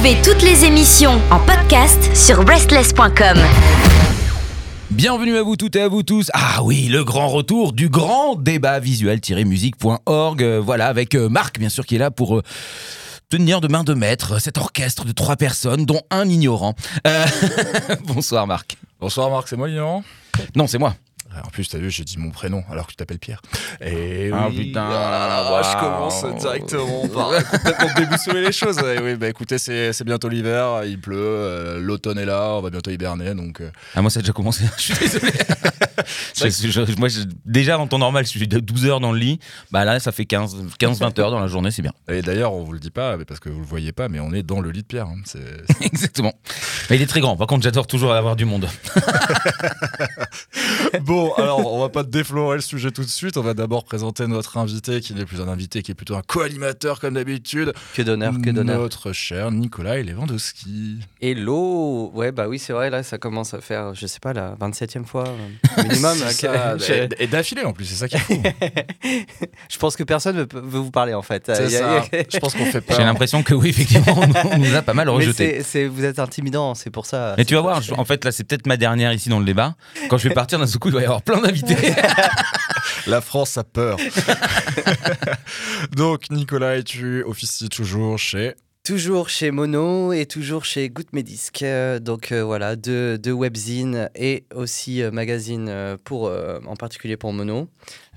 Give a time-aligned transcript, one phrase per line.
[0.00, 3.36] Retrouvez toutes les émissions en podcast sur breastless.com.
[4.90, 6.30] Bienvenue à vous toutes et à vous tous.
[6.32, 10.42] Ah oui, le grand retour du grand débat visuel-musique.org.
[10.42, 12.42] Euh, voilà, avec euh, Marc, bien sûr, qui est là pour euh,
[13.28, 16.74] tenir de main de maître cet orchestre de trois personnes, dont un ignorant.
[17.06, 17.26] Euh,
[18.04, 18.78] Bonsoir Marc.
[19.00, 20.02] Bonsoir Marc, c'est moi l'ignorant
[20.56, 20.94] Non, c'est moi.
[21.34, 23.40] Ah, En plus, t'as vu, j'ai dit mon prénom alors que tu t'appelles Pierre.
[23.80, 25.62] Et Ah, oui, putain, oh là là, waouh.
[25.62, 28.78] je commence directement par complètement déboussoler les choses.
[28.78, 32.60] Et oui, bah écoutez, c'est c'est bientôt l'hiver, il pleut, euh, l'automne est là, on
[32.62, 34.64] va bientôt hiberner, donc euh, Ah, moi, ça a déjà commencé.
[34.76, 35.32] je suis désolé.
[36.36, 39.18] Je- je- moi, je- déjà, en temps normal, je suis de 12 heures dans le
[39.18, 39.38] lit.
[39.70, 41.92] Bah là, ça fait 15-20 heures dans la journée, c'est bien.
[42.08, 44.20] Et d'ailleurs, on vous le dit pas mais parce que vous le voyez pas, mais
[44.20, 45.06] on est dans le lit de Pierre.
[45.06, 45.20] hein.
[45.24, 45.40] C'est-
[45.84, 46.32] Exactement.
[46.88, 47.36] Mais il est très grand.
[47.36, 48.68] Par contre, j'adore toujours avoir du monde.
[51.02, 53.36] Bon, alors, on va pas déflorer le sujet tout de suite.
[53.36, 56.22] On va d'abord présenter notre invité, qui n'est plus un invité, qui est plutôt un
[56.22, 57.72] co-animateur comme d'habitude.
[57.94, 58.80] Que d'honneur, que d'honneur.
[58.80, 60.98] Notre cher Nicolas Lewandowski.
[61.20, 64.56] Hello Ouais, bah oui, c'est vrai, là, ça commence à faire, je sais pas, la
[64.60, 66.16] 27e fois euh, minimum.
[66.16, 68.42] Ça, et- Et d'affilée en plus, c'est ça qui est fou.
[69.70, 71.44] je pense que personne ne veut vous parler, en fait.
[71.54, 72.02] C'est ça.
[72.32, 72.94] Je pense qu'on fait pas.
[72.96, 74.20] J'ai l'impression que oui, effectivement,
[74.52, 75.56] on nous a pas mal Mais rejeté.
[75.58, 77.34] c'est- c'est- vous êtes intimidant, c'est pour ça.
[77.38, 79.44] Mais tu vas voir, je- en fait, là, c'est peut-être ma dernière ici dans le
[79.44, 79.74] débat.
[80.08, 81.76] Quand je vais partir, d'un seul coup, il va y avoir plein d'invités.
[83.06, 83.96] La France a peur.
[85.96, 88.54] Donc, Nicolas, tu officies toujours chez.
[88.90, 91.24] Toujours chez Mono et toujours chez Goutte Mes.
[91.62, 97.32] Euh, donc euh, voilà, deux, deux webzines et aussi euh, magazines euh, en particulier pour
[97.32, 97.68] Mono.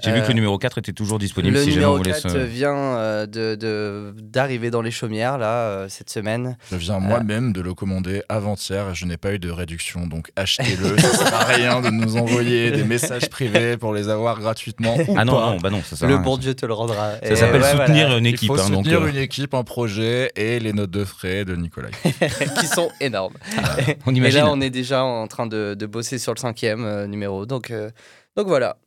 [0.02, 2.30] J'ai vu que Euh, le numéro 4 était toujours disponible Le si numéro voulait 4
[2.32, 2.38] se...
[2.40, 6.58] vient euh, de- de- d'arriver dans les chaumières là euh, cette semaine.
[6.72, 10.08] Je viens moi-même de le commander avant-hier et je n'ai pas eu de réduction.
[10.08, 10.98] Donc, achetez-le.
[11.00, 15.16] ça sert à rien de nous envoyer des messages privés pour les avoir gratuitement ou
[15.16, 15.52] Ah non, pas.
[15.52, 17.12] non, bah non, ça sert à Le bon Dieu te le rendra.
[17.24, 18.18] Ça s'appelle ouais, soutenir voilà.
[18.18, 18.48] une Il équipe.
[18.48, 21.56] faut hein, donc, soutenir euh, une équipe, un projet et les notes de frais de
[21.56, 21.90] Nicolas.
[22.60, 23.36] qui sont énormes.
[24.08, 24.40] on Et imagine.
[24.40, 27.46] là, on est déjà en train de, de bosser sur le cinquième euh, numéro.
[27.46, 27.92] Donc, euh,
[28.36, 28.78] donc voilà.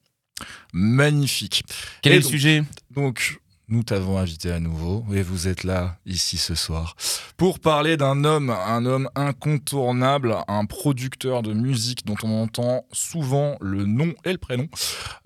[0.72, 1.64] Magnifique.
[2.02, 2.62] Quel Et est le sujet?
[2.90, 6.94] Donc, nous t'avons invité à nouveau et vous êtes là, ici ce soir,
[7.36, 13.56] pour parler d'un homme, un homme incontournable, un producteur de musique dont on entend souvent
[13.60, 14.68] le nom et le prénom.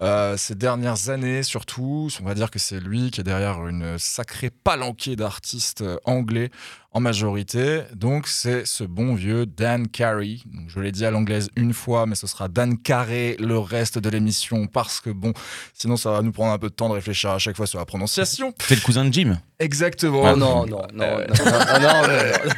[0.00, 3.99] Euh, ces dernières années, surtout, on va dire que c'est lui qui est derrière une
[3.99, 6.50] sacrée palanquée d'artistes euh, anglais
[6.92, 7.82] en majorité.
[7.94, 10.38] Donc, c'est ce bon vieux Dan Carey.
[10.46, 13.98] Donc, je l'ai dit à l'anglaise une fois, mais ce sera Dan Carey le reste
[13.98, 15.32] de l'émission parce que bon,
[15.72, 17.78] Sinon, ça va nous prendre un peu de temps de réfléchir à chaque fois sur
[17.78, 18.52] la prononciation.
[18.66, 19.38] C'est le cousin de Jim.
[19.60, 20.22] Exactement.
[20.32, 22.52] Oh non, non, non, Euh, non, non, non, non, non.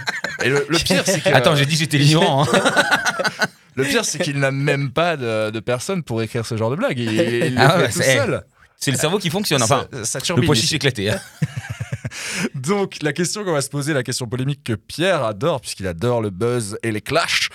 [0.45, 2.45] Et le, le pire, c'est que, Attends, j'ai dit j'étais l'ignorant.
[2.45, 2.49] hein.
[3.77, 6.77] le pire, c'est qu'il n'a même pas de, de personne pour écrire ce genre de
[6.77, 6.99] blague.
[6.99, 8.43] Il, il le Ah fait tout c'est- seul.
[8.79, 9.63] C'est le cerveau qui fonctionne.
[9.63, 10.63] Enfin, ça, ça le ici.
[10.63, 11.11] chiche éclaté.
[11.11, 11.21] hein.
[12.63, 16.21] Donc, la question qu'on va se poser, la question polémique que Pierre adore, puisqu'il adore
[16.21, 17.49] le buzz et les clashs.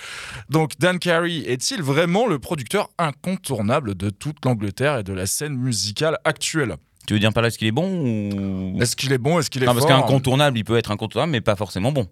[0.50, 5.54] Donc, Dan Carey est-il vraiment le producteur incontournable de toute l'Angleterre et de la scène
[5.56, 6.76] musicale actuelle?
[7.06, 8.82] Tu veux dire par là, est-ce qu'il est bon ou...
[8.82, 10.00] Est-ce qu'il est bon Est-ce qu'il est Non, parce fort?
[10.00, 12.06] qu'incontournable, il peut être incontournable, mais pas forcément bon.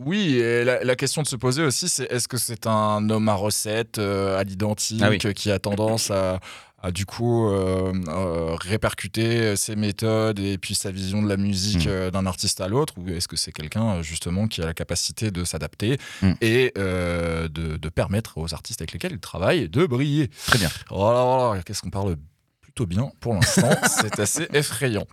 [0.00, 3.28] Oui, et la, la question de se poser aussi, c'est est-ce que c'est un homme
[3.28, 5.18] à recette, euh, à l'identique, Ah oui.
[5.18, 6.38] qui a tendance à,
[6.80, 11.86] à, du coup euh, euh, répercuter ses méthodes et puis sa vision de la musique
[11.86, 11.90] Mm.
[11.90, 15.30] euh, d'un artiste à l'autre, ou est-ce que c'est quelqu'un justement qui a la capacité
[15.30, 16.32] de s'adapter Mm.
[16.40, 20.28] et de, de permettre aux artistes avec lesquels il travaille de briller?
[20.46, 20.70] Très bien.
[20.90, 22.16] Voilà, voilà, qu'est-ce qu'on parle
[22.60, 25.06] plutôt bien pour l'instant, c'est assez effrayant.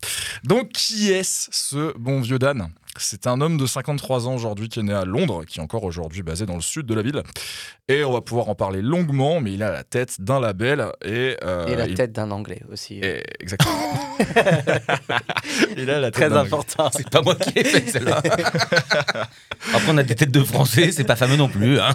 [0.43, 2.69] Donc, qui est-ce, ce bon vieux Dan?
[2.97, 5.83] C'est un homme de 53 ans aujourd'hui qui est né à Londres, qui est encore
[5.83, 7.21] aujourd'hui basé dans le sud de la ville.
[7.89, 11.35] Et on va pouvoir en parler longuement, mais il a la tête d'un label et...
[11.43, 12.95] euh, Et la il- tête d'un anglais aussi.
[12.95, 13.75] et- exactement.
[15.77, 16.89] il a la tête Très important.
[16.95, 18.21] C'est pas moi qui l'ai fait, celle-là.
[19.73, 21.79] Après, on a des têtes de français, c'est pas fameux non plus.
[21.79, 21.89] hein.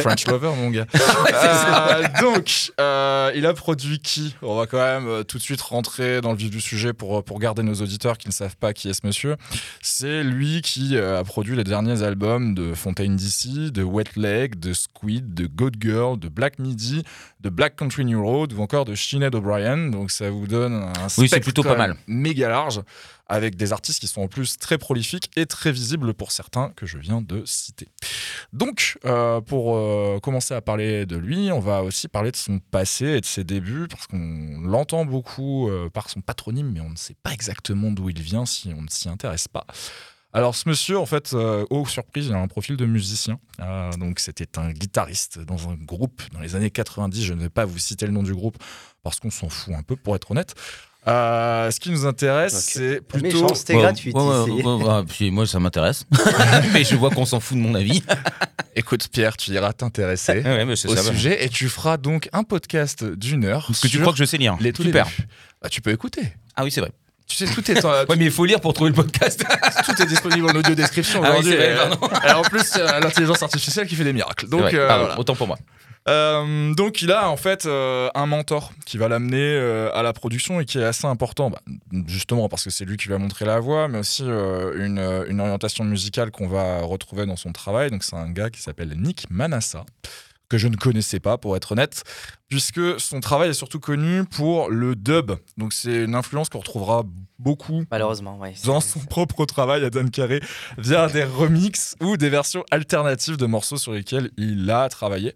[0.00, 0.86] French Lover, mon gars.
[1.36, 4.34] Euh, donc, euh, il a produit qui?
[4.42, 7.22] On va quand même euh, tout de suite rentrer dans le vif du sujet pour,
[7.24, 9.36] pour garder nos auditeurs qui ne savent pas qui est ce monsieur.
[9.82, 14.58] C'est lui qui euh, a produit les derniers albums de Fontaine DC, de Wet Leg,
[14.58, 17.02] de Squid, de Good Girl, de Black Midi,
[17.40, 19.88] de Black Country New Road ou encore de Sinead O'Brien.
[19.90, 21.96] Donc, ça vous donne un Oui, spectre plutôt pas mal.
[22.06, 22.80] méga large
[23.28, 26.86] avec des artistes qui sont en plus très prolifiques et très visibles pour certains que
[26.86, 27.88] je viens de citer.
[28.52, 32.60] Donc, euh, pour euh, commencer à parler de lui, on va aussi parler de son
[32.70, 36.90] passé et de ses débuts, parce qu'on l'entend beaucoup euh, par son patronyme, mais on
[36.90, 39.66] ne sait pas exactement d'où il vient si on ne s'y intéresse pas.
[40.36, 43.38] Alors, ce monsieur, en fait, euh, oh surprise, il a un profil de musicien.
[43.58, 47.24] Euh, donc, c'était un guitariste dans un groupe dans les années 90.
[47.24, 48.58] Je ne vais pas vous citer le nom du groupe
[49.02, 50.54] parce qu'on s'en fout un peu, pour être honnête.
[51.08, 53.40] Euh, ce qui nous intéresse, c'est plutôt.
[53.44, 54.62] Méchanceté Ouais, gratuite ouais, ouais, ici.
[54.62, 56.04] ouais, ouais, puis moi, ça m'intéresse.
[56.74, 58.02] mais je vois qu'on s'en fout de mon avis.
[58.76, 61.02] Écoute, Pierre, tu iras t'intéresser ouais, mais c'est au ça.
[61.02, 63.68] sujet et tu feras donc un podcast d'une heure.
[63.68, 64.58] Parce que tu crois que je sais lire.
[64.60, 65.08] les les Super.
[65.62, 66.34] Bah, tu peux écouter.
[66.56, 66.92] Ah oui, c'est vrai.
[67.26, 69.44] Tu sais, tout est, en- Ouais, mais il faut lire pour trouver le podcast.
[69.84, 71.54] tout est disponible en audio description Ah oui, aujourd'hui.
[71.54, 74.48] et- et en plus, euh, l'intelligence artificielle qui fait des miracles.
[74.48, 74.74] Donc, vrai.
[74.76, 75.20] euh, Pardon, voilà.
[75.20, 75.58] autant pour moi.
[76.08, 80.12] Euh, donc il a en fait euh, un mentor qui va l'amener euh, à la
[80.12, 81.58] production et qui est assez important, bah,
[82.06, 85.24] justement parce que c'est lui qui va montrer la voie, mais aussi euh, une, euh,
[85.26, 87.90] une orientation musicale qu'on va retrouver dans son travail.
[87.90, 89.84] Donc c'est un gars qui s'appelle Nick Manassa
[90.48, 92.04] que je ne connaissais pas pour être honnête,
[92.48, 95.32] puisque son travail est surtout connu pour le dub.
[95.56, 97.04] Donc c'est une influence qu'on retrouvera
[97.38, 98.54] beaucoup Malheureusement, ouais.
[98.64, 100.40] dans son propre travail à Dan Carey
[100.78, 105.34] via des remixes ou des versions alternatives de morceaux sur lesquels il a travaillé.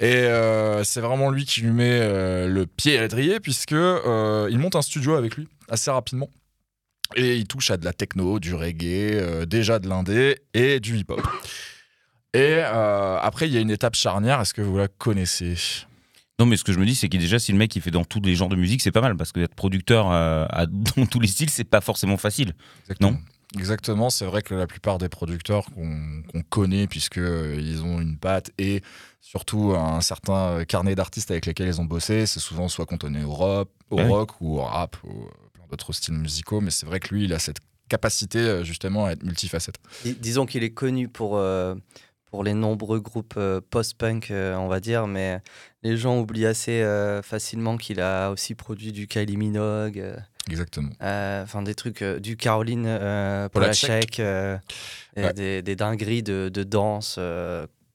[0.00, 4.48] Et euh, c'est vraiment lui qui lui met euh, le pied à l'étrier puisque euh,
[4.50, 6.30] il monte un studio avec lui assez rapidement.
[7.16, 11.20] Et il touche à de la techno, du reggae, déjà de l'indé et du hip-hop.
[12.34, 14.40] Et euh, après, il y a une étape charnière.
[14.40, 15.54] Est-ce que vous la connaissez?
[16.40, 17.92] Non, mais ce que je me dis, c'est que déjà, si le mec il fait
[17.92, 20.66] dans tous les genres de musique, c'est pas mal parce que être producteur euh, à-
[20.96, 22.54] dans tous les styles, c'est pas forcément facile.
[22.82, 23.16] Exactement.
[23.56, 28.50] Exactement, c'est vrai que la plupart des producteurs qu'on qu'on connaît, puisqu'ils ont une patte
[28.58, 28.82] et
[29.20, 33.22] surtout un certain euh, carnet d'artistes avec lesquels ils ont bossé, c'est souvent soit cantonné
[33.22, 34.08] au, rock, au Ah oui.
[34.10, 37.26] rock ou au rap ou euh, plein d'autres styles musicaux, mais c'est vrai que lui,
[37.26, 37.58] il a cette
[37.88, 39.76] capacité euh, justement à être multifacette.
[40.02, 41.76] Dis- Disons qu'il est connu pour, euh,
[42.34, 45.38] pour les nombreux groupes euh, post-punk, euh, on va dire, mais
[45.84, 50.04] les gens oublient assez euh, facilement qu'il a aussi produit du Kylie Minogue,
[50.50, 50.90] Exactement.
[51.00, 52.88] enfin des trucs, du Caroline
[53.52, 54.20] Polachek.
[55.16, 55.32] Ouais.
[55.32, 57.20] des, des dingueries de, de danse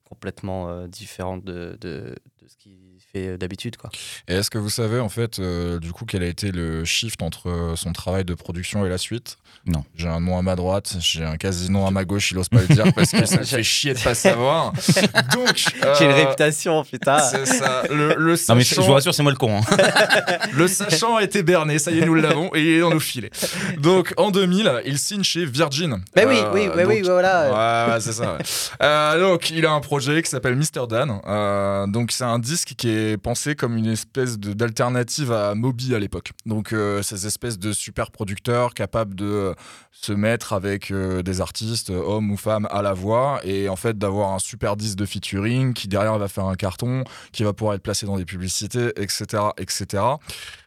[0.06, 2.79] complètement différentes de, de, de ce qu'il
[3.12, 3.78] fait d'habitude.
[3.78, 3.90] quoi.
[4.28, 7.22] Et est-ce que vous savez en fait euh, du coup quel a été le shift
[7.22, 9.38] entre euh, son travail de production et la suite?
[9.66, 9.84] Non.
[9.96, 12.62] J'ai un nom à ma droite, j'ai un quasi-nom à ma gauche, il ose pas
[12.62, 14.72] le dire parce que ça me fait chier de pas savoir.
[15.34, 15.56] Donc,
[15.98, 17.20] J'ai une euh, réputation, putain.
[17.20, 17.84] C'est ça.
[17.90, 19.60] Le, le Non, mais je sachant, vous rassure, c'est moi le con.
[19.60, 19.78] hein.
[20.54, 23.00] le sachant a été berné, ça y est, nous l'avons, et il est dans nos
[23.00, 23.32] filets.
[23.80, 25.98] Donc en 2000, il signe chez Virgin.
[26.16, 27.88] Mais oui, Euh, oui, oui, voilà.
[27.88, 28.34] Ouais, ouais, c'est ça.
[28.34, 28.40] ouais.
[28.82, 30.88] Euh, donc, il a un projet qui s'appelle Mr.
[30.88, 31.20] Dan.
[31.28, 36.00] Euh, donc, c'est un disque qui est pensé comme une espèce d'alternative à Moby à
[36.00, 36.31] l'époque.
[36.46, 39.54] Donc, euh, ces espèces de super producteurs capables de euh,
[39.92, 43.98] se mettre avec euh, des artistes, hommes ou femmes, à la voix et en fait
[43.98, 47.75] d'avoir un super disque de featuring qui derrière va faire un carton, qui va pouvoir
[47.75, 50.04] être placé dans des publicités, etc., etc.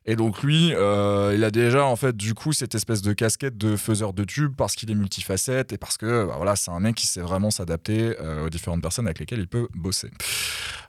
[0.04, 3.56] Et donc lui, euh, il a déjà en fait du coup cette espèce de casquette
[3.56, 6.80] de faiseur de tubes parce qu'il est multifacette et parce que bah, voilà, c'est un
[6.80, 10.10] mec qui sait vraiment s'adapter euh, aux différentes personnes avec lesquelles il peut bosser.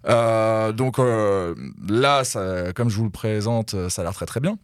[0.07, 2.23] Euh, donc là,
[2.75, 4.57] comme je vous le présente, ça a l'air très très bien.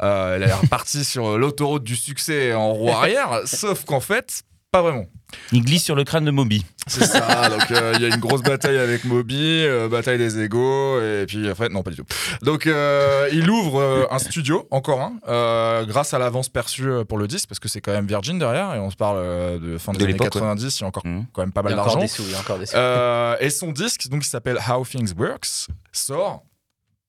[0.00, 4.44] Il a l'air parti sur l'autoroute du succès en roue arrière, sauf qu'en fait,
[4.76, 5.06] pas vraiment.
[5.52, 6.64] Il glisse sur le crâne de Moby.
[6.86, 10.38] C'est ça, donc euh, il y a une grosse bataille avec Moby, euh, bataille des
[10.40, 12.04] égaux, et puis en fait, non, pas du tout.
[12.42, 17.18] Donc euh, il ouvre euh, un studio, encore un, euh, grâce à l'avance perçue pour
[17.18, 19.78] le disque, parce que c'est quand même Virgin derrière, et on se parle euh, de
[19.78, 20.40] fin des De années l'époque, ouais.
[20.40, 21.26] 90, il y a encore Mhm.
[21.32, 22.00] quand même pas Il y mal a encore d'argent.
[22.00, 22.76] des sous, il y a encore des sous.
[22.76, 26.44] Euh, et son disque, donc, qui s'appelle How Things Works, sort.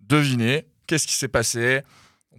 [0.02, 1.82] Devinez, qu'est-ce qui s'est passé?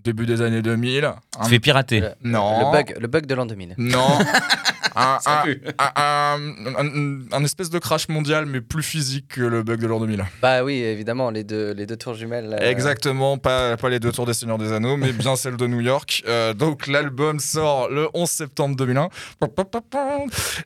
[0.05, 1.05] Début des années 2000 Il
[1.41, 2.01] Un- se fait pirater.
[2.01, 2.59] Le- Non.
[2.73, 3.75] Le bug, le bug de l'an 2000.
[3.79, 4.07] Non.
[4.97, 5.45] un, un-
[5.79, 9.87] un- un- un- un espèce de crash mondial, mais plus physique que le bug de
[9.87, 10.25] l'an 2000.
[10.43, 12.57] Bah oui, évidemment, les deux, les deux tours jumelles.
[12.61, 15.67] euh, Exactement, pas, pas les deux tours des Seigneurs des Anneaux, mais bien celle de
[15.67, 16.23] New York.
[16.27, 19.09] Euh, donc l'album sort le 11 septembre 2001.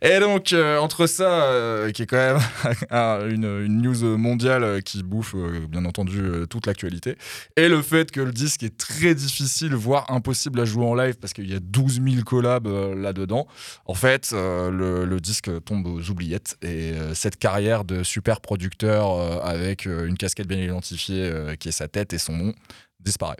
[0.00, 2.38] Et donc euh, entre ça, euh, qui est quand même
[2.90, 7.16] un- une, une news mondiale euh, qui bouffe euh, bien entendu euh, toute l'actualité,
[7.56, 9.31] et le fait que le disque est très difficile,
[9.74, 13.46] voire impossible à jouer en live parce qu'il y a 12 000 collabs euh, là-dedans,
[13.86, 19.44] en fait euh, le, disque tombe aux oubliettes et euh, cette carrière de super producteur
[19.44, 22.54] avec une casquette bien identifiée qui est sa tête et son nom
[22.98, 23.36] disparaît.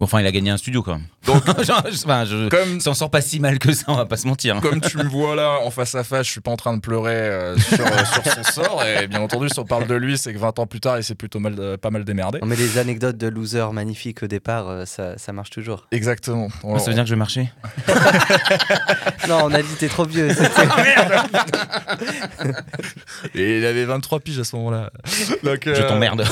[0.00, 1.06] Enfin, il a gagné un studio quand même.
[1.26, 4.06] Donc Genre, je- enfin, je- comme s'en sort pas si mal que ça, on va
[4.06, 4.60] pas se mentir.
[4.60, 6.80] comme tu me vois là en face à face, je suis pas en train de
[6.80, 10.16] pleurer euh, sur, euh, sur son sort et bien entendu si on parle de lui,
[10.16, 12.38] c'est que 20 ans plus tard, il s'est plutôt mal, euh, pas mal démerdé.
[12.38, 15.88] Non, mais les anecdotes de loser magnifiques au départ, euh, ça, ça marche toujours.
[15.90, 16.46] Exactement.
[16.62, 17.50] Ah, ça veut dire que je vais marcher
[19.28, 20.28] non, on a dit t'es trop vieux.
[20.32, 20.48] c'était-
[23.34, 24.90] Et il avait 23 piges à ce moment-là.
[25.42, 26.24] Donc, Je t'emmerde.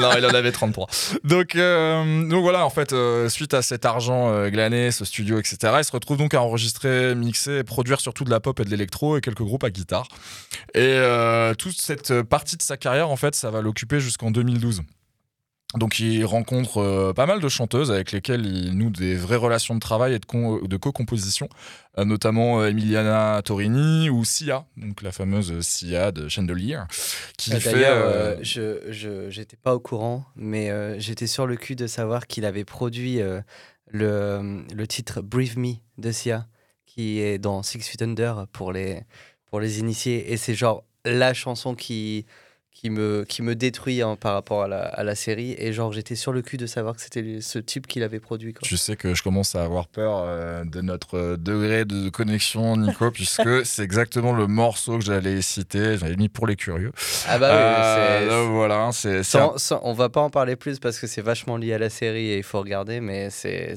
[0.00, 0.86] non, il en avait 33.
[1.24, 5.38] Donc, euh, donc voilà, en fait, euh, suite à cet argent euh, glané, ce studio,
[5.38, 8.70] etc., il se retrouve donc à enregistrer, mixer, produire surtout de la pop et de
[8.70, 10.08] l'électro et quelques groupes à guitare.
[10.74, 14.82] Et euh, toute cette partie de sa carrière, en fait, ça va l'occuper jusqu'en 2012.
[15.76, 19.74] Donc il rencontre euh, pas mal de chanteuses avec lesquelles il noue des vraies relations
[19.74, 21.48] de travail et de, de co-composition,
[21.98, 26.80] euh, notamment euh, Emiliana Torini ou Sia, donc la fameuse Sia de Chandelier,
[27.36, 27.72] qui Euh, fait...
[27.72, 31.86] D'ailleurs, euh, euh, je j'étais pas au courant, mais euh, j'étais sur le cul de
[31.86, 33.40] savoir qu'il avait produit euh,
[33.90, 36.46] le, le titre Breathe Me de Sia,
[36.86, 39.02] qui est dans Six Feet Under pour les,
[39.50, 40.32] pour les initiés.
[40.32, 42.24] Et c'est genre la chanson qui,
[42.78, 45.54] qui, me, qui me détruit hein, par rapport à la, à la série.
[45.56, 48.52] Et genre, j'étais sur le cul de savoir que c'était ce type qui l'avait produit.
[48.52, 48.60] Quoi.
[48.62, 52.76] Tu sais que je commence à avoir peur euh, de notre euh, degré de connexion,
[52.76, 55.96] Nico, puisque c'est exactement le morceau que j'allais citer.
[55.96, 56.92] J'avais mis pour les curieux.
[57.26, 60.98] Ah bah oui, Euh, voilà, c'est c'est un- on va pas en parler plus parce
[61.00, 63.74] que c'est vachement lié à la série et il faut regarder, mais c'est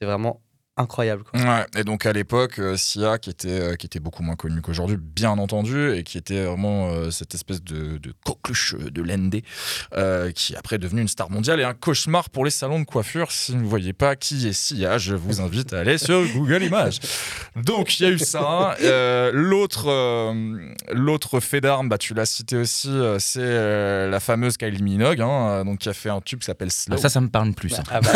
[0.00, 0.40] vraiment
[0.78, 1.24] incroyable.
[1.24, 1.40] Quoi.
[1.40, 4.60] Ouais, et donc à l'époque, euh, Sia, qui était, euh, qui était beaucoup moins connue
[4.62, 9.42] qu'aujourd'hui, bien entendu, et qui était vraiment euh, cette espèce de, de coqueluche de l'ND,
[9.94, 12.84] euh, qui est après devenue une star mondiale et un cauchemar pour les salons de
[12.84, 13.30] coiffure.
[13.32, 16.62] Si vous ne voyez pas qui est Sia, je vous invite à aller sur Google
[16.62, 17.00] Images.
[17.56, 18.76] Donc il y a eu ça.
[18.82, 20.58] Euh, L'autre euh,
[20.92, 25.20] l'autre fait d'armes, bah, tu l'as cité aussi, euh, c'est euh, la fameuse Kylie Minogue,
[25.20, 26.94] hein, donc, qui a fait un tube qui s'appelle Slow.
[26.96, 27.70] Ah, ça, ça me parle plus.
[27.70, 27.82] ça.
[27.90, 28.12] Ah bah,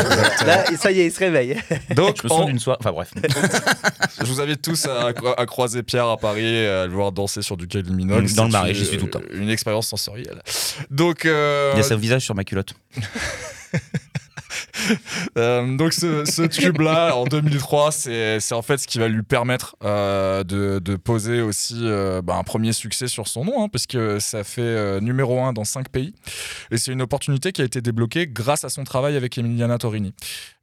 [0.47, 1.57] là, ça y est, il se réveille.
[1.95, 2.79] donc, Je me en- d'une soirée.
[2.81, 3.11] Enfin bref.
[4.21, 7.57] Je vous invite tous à, à croiser Pierre à Paris à le voir danser sur
[7.57, 8.33] du Kylie Minogue.
[8.35, 9.21] Dans le Marais, une- j'y suis tout le temps.
[9.33, 10.41] Une expérience sensorielle.
[10.91, 12.75] Donc, euh, Il y a son visage sur ma culotte.
[15.39, 20.45] euh, donc ce, tube-là, en 2003, c'est en fait ce qui va lui permettre euh,
[20.45, 24.45] de, poser aussi euh, bah, un premier succès sur son nom, hein, parce que ça
[24.45, 26.15] fait numéro un dans cinq pays.
[26.71, 30.15] Et c'est une opportunité qui a été débloquée grâce à son travail avec Emiliana Torini.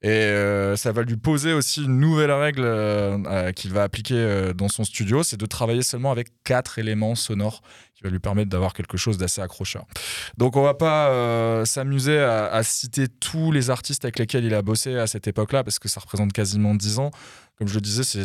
[0.01, 0.31] Et
[0.75, 5.37] ça va lui poser aussi une nouvelle règle qu'il va appliquer dans son studio, c'est
[5.37, 7.61] de travailler seulement avec quatre éléments sonores
[7.99, 9.85] qui va lui permettre d'avoir quelque chose d'assez accrocheur.
[10.37, 14.53] Donc on va pas euh, s'amuser à, à citer tous les artistes avec lesquels il
[14.53, 17.11] a bossé à cette époque-là, parce que ça représente quasiment 10 ans.
[17.59, 18.19] Comme je le disais, c'est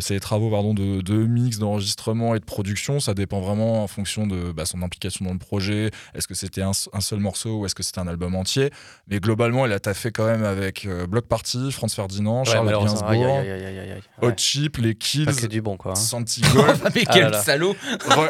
[0.00, 3.00] c'est des travaux pardon, de, de mix, d'enregistrement et de production.
[3.00, 5.90] Ça dépend vraiment en fonction de bah, son implication dans le projet.
[6.14, 8.70] Est-ce que c'était un, un seul morceau ou est-ce que c'était un album entier?
[9.08, 13.08] Mais globalement, il a taffé quand même avec euh, Block Party, Franz Ferdinand, Charles malheureusement.
[13.08, 14.02] Aïe, Gainsbourg, aïe.
[14.22, 14.34] Hot Ouais.
[14.36, 15.92] Chip, les Kills, Pas que du bon, quoi.
[15.92, 15.96] hein.
[15.96, 17.42] Santi Gold, Mais Ah quel là là.
[17.42, 17.74] salaud
[18.06, 18.28] Roy-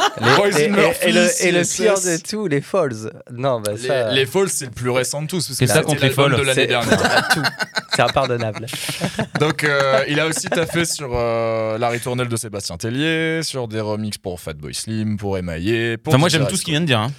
[0.56, 1.76] Les- et, et- Murphy, et le, et le CSS.
[1.76, 3.12] pire de tout, les Falls.
[3.30, 4.08] Non, bah ça.
[4.12, 5.52] Les, les Falls, c'est le plus récent de tous.
[5.52, 6.34] C'est ça contre les Falls.
[6.34, 7.28] de l'année dernière.
[7.92, 8.66] C'est impardonnable.
[9.40, 13.80] Donc, euh, il a aussi taffé sur euh, la ritournelle de Sébastien Tellier, sur des
[13.80, 15.96] remixes pour Fatboy Slim, pour Emaillé.
[15.98, 17.00] Pour Enfin, moi j'aime tout ce qu'il vient de dire.
[17.00, 17.12] hein.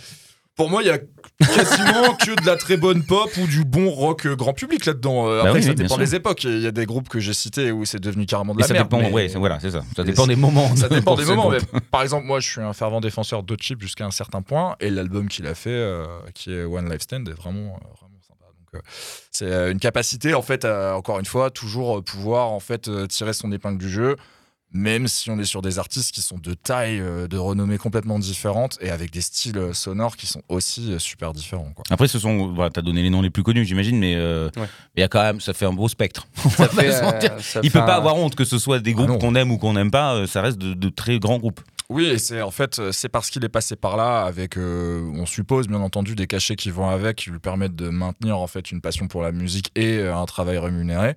[0.58, 0.98] Pour moi, il y a
[1.40, 5.28] quasiment que de la très bonne pop ou du bon rock euh, grand public là-dedans.
[5.30, 6.44] Euh, Bah Après, oui, ça dépend des époques.
[6.44, 8.68] Il y a des groupes que j'ai cités où c'est devenu carrément de Mais la
[8.68, 8.88] ça merde.
[8.90, 9.80] dépend, mais- ouais, c'est- voilà, c'est ça.
[9.96, 10.76] Ça Mais dépend des moments.
[10.76, 11.50] Ça dépend des moments.
[11.50, 14.76] mais par exemple, moi, je suis un fervent défenseur de Chip jusqu'à un certain point,
[14.82, 18.20] et l'album qu'il a fait, euh, qui est One Life Stand, est vraiment, euh, vraiment
[19.32, 22.88] c'est euh, une capacité, en fait, à, encore une fois, toujours euh, pouvoir en fait
[22.88, 24.16] euh, tirer son épingle du jeu.
[24.74, 28.18] Même si on est sur des artistes qui sont de taille, euh, de renommée complètement
[28.20, 31.74] différentes et avec des styles euh, sonores qui sont aussi euh, super différents.
[31.76, 31.84] Quoi.
[31.90, 34.68] Après, ce sont, voilà, t'as donné les noms les plus connus, j'imagine, mais euh, Ouais.
[34.96, 36.26] il y a quand même, ça fait un beau spectre.
[36.58, 39.10] Ça fait, euh, ça Il fait peut pas avoir honte que ce soit des groupes
[39.10, 39.18] non.
[39.18, 41.60] qu'on aime ou qu'on n'aime pas, euh, ça reste de, de très grands groupes.
[41.92, 45.26] Oui, c'est en fait euh, c'est parce qu'il est passé par là avec, euh, on
[45.26, 48.72] suppose bien entendu des cachets qui vont avec, qui lui permettent de maintenir en fait
[48.72, 51.16] une passion pour la musique et euh, un travail rémunéré.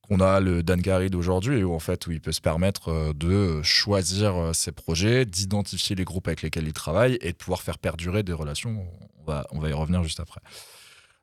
[0.00, 3.60] Qu'on a le Dan Carey d'aujourd'hui, où en fait où il peut se permettre de
[3.62, 8.22] choisir ses projets, d'identifier les groupes avec lesquels il travaille et de pouvoir faire perdurer
[8.22, 8.86] des relations.
[9.18, 10.40] On va, on va y revenir juste après.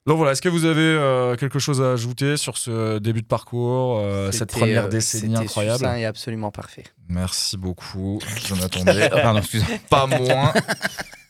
[0.05, 3.27] Donc voilà, est-ce que vous avez euh, quelque chose à ajouter sur ce début de
[3.27, 5.77] parcours, euh, cette C'était, première euh, décennie c'était incroyable?
[5.79, 6.83] succinct et absolument parfait.
[7.07, 9.09] Merci beaucoup, Jonathan Day.
[9.13, 9.65] Ah, Pardon, excusez.
[9.89, 10.51] pas moins.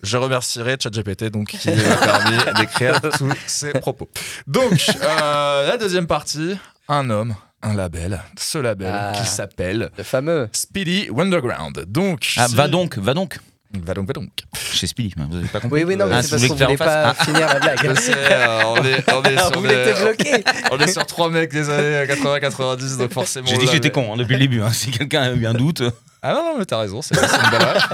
[0.02, 4.10] Je remercierai ChatGPT donc qui m'a permis d'écrire tous ces propos.
[4.48, 6.58] Donc euh, la deuxième partie,
[6.90, 9.12] un homme, un label, ce label Ah.
[9.16, 10.50] qui s'appelle Le fameux.
[10.52, 11.86] Speedy Wonderground.
[11.88, 13.38] Donc Ah, si- va donc, va donc.
[13.82, 14.30] Va donc, va donc.
[14.56, 15.84] Chez Speedy, vous avez pas compris.
[15.84, 17.14] Oui, oui, non, mais Ah, c'est si parce vous qu'on voulez voulait que je la
[17.14, 17.96] pas finir la blague.
[17.98, 20.44] Sais, euh, on est, on est sur vous des- l'étiez bloqué.
[20.72, 23.48] on est sur trois mecs des années 80-90, donc forcément.
[23.48, 24.62] J'ai dit que j'étais mais- con hein, depuis le début.
[24.62, 24.72] hein.
[24.72, 25.82] Si quelqu'un a eu un doute.
[26.22, 27.88] Ah non, non, mais t'as raison, c'est c'est une ref.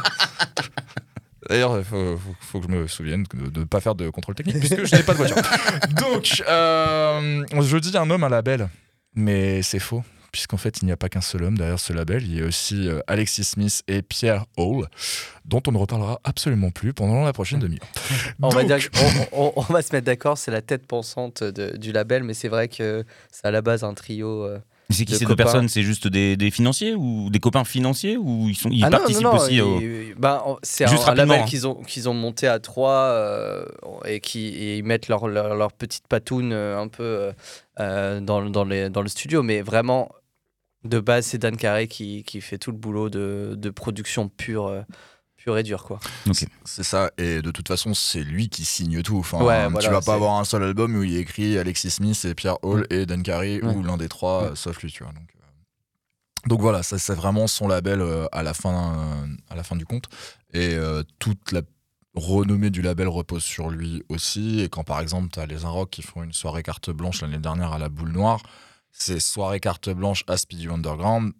[1.49, 4.35] D'ailleurs, il faut, faut- faut que je me souvienne de ne pas faire de contrôle
[4.35, 5.37] technique puisque je n'ai pas de voiture.
[5.91, 8.69] Donc, euh, je dis un homme, un label,
[9.15, 10.03] mais c'est faux.
[10.31, 12.23] Puisqu'en fait, il n'y a pas qu'un seul homme derrière ce label.
[12.23, 14.87] Il y a aussi euh, Alexis Smith et Pierre Hall,
[15.45, 17.87] dont on ne reparlera absolument plus pendant la prochaine demi-heure.
[18.41, 18.89] On va, Donc- dire,
[19.33, 22.33] on, on- on va se mettre d'accord, c'est la tête pensante de- du label, mais
[22.33, 24.59] c'est vrai que c'est à la base un trio euh,
[24.91, 25.13] C'est qui?
[25.13, 28.55] de ces deux personnes C'est juste des, des financiers ou des copains financiers ou ils,
[28.55, 29.79] sont, ils Ah non, participent non, non, aussi au...
[29.81, 31.49] ils- bah, en- c'est Juste un, un label rapidement, hein.
[31.49, 33.65] qu'ils ont, qu'ils ont monté à trois euh,
[34.05, 37.31] et qui et ils mettent leur, leur, leur petite patoune euh, un peu euh,
[37.79, 39.41] euh, dans, dans, les, dans le studio.
[39.43, 40.09] Mais vraiment,
[40.83, 44.67] de base, c'est Dan Carré qui, qui fait tout le boulot de, de production pure,
[44.67, 44.81] euh,
[45.35, 45.83] pure et dure.
[45.83, 45.99] Quoi.
[46.65, 49.17] C'est ça, et de toute façon, c'est lui qui signe tout.
[49.17, 51.91] Enfin, Ouais, tu voilà, vas pas avoir un seul album où il est écrit Alexis
[51.91, 53.73] Smith et Pierre Hall et Dan Carey, Ouais.
[53.75, 55.11] ou l'un des trois, euh, sauf lui, tu vois.
[55.11, 55.39] Donc, euh,
[56.47, 59.75] donc voilà, ça c'est vraiment son label euh, à, la fin, euh, à la fin
[59.75, 60.05] du compte.
[60.53, 61.61] Et euh, toute la
[62.15, 64.61] renommée du label repose sur lui aussi.
[64.61, 67.37] Et quand par exemple, tu as les Inrock qui font une soirée carte blanche l'année
[67.37, 68.41] dernière à la boule noire,
[68.91, 71.33] c'est soirée carte blanche à Speedy Underground.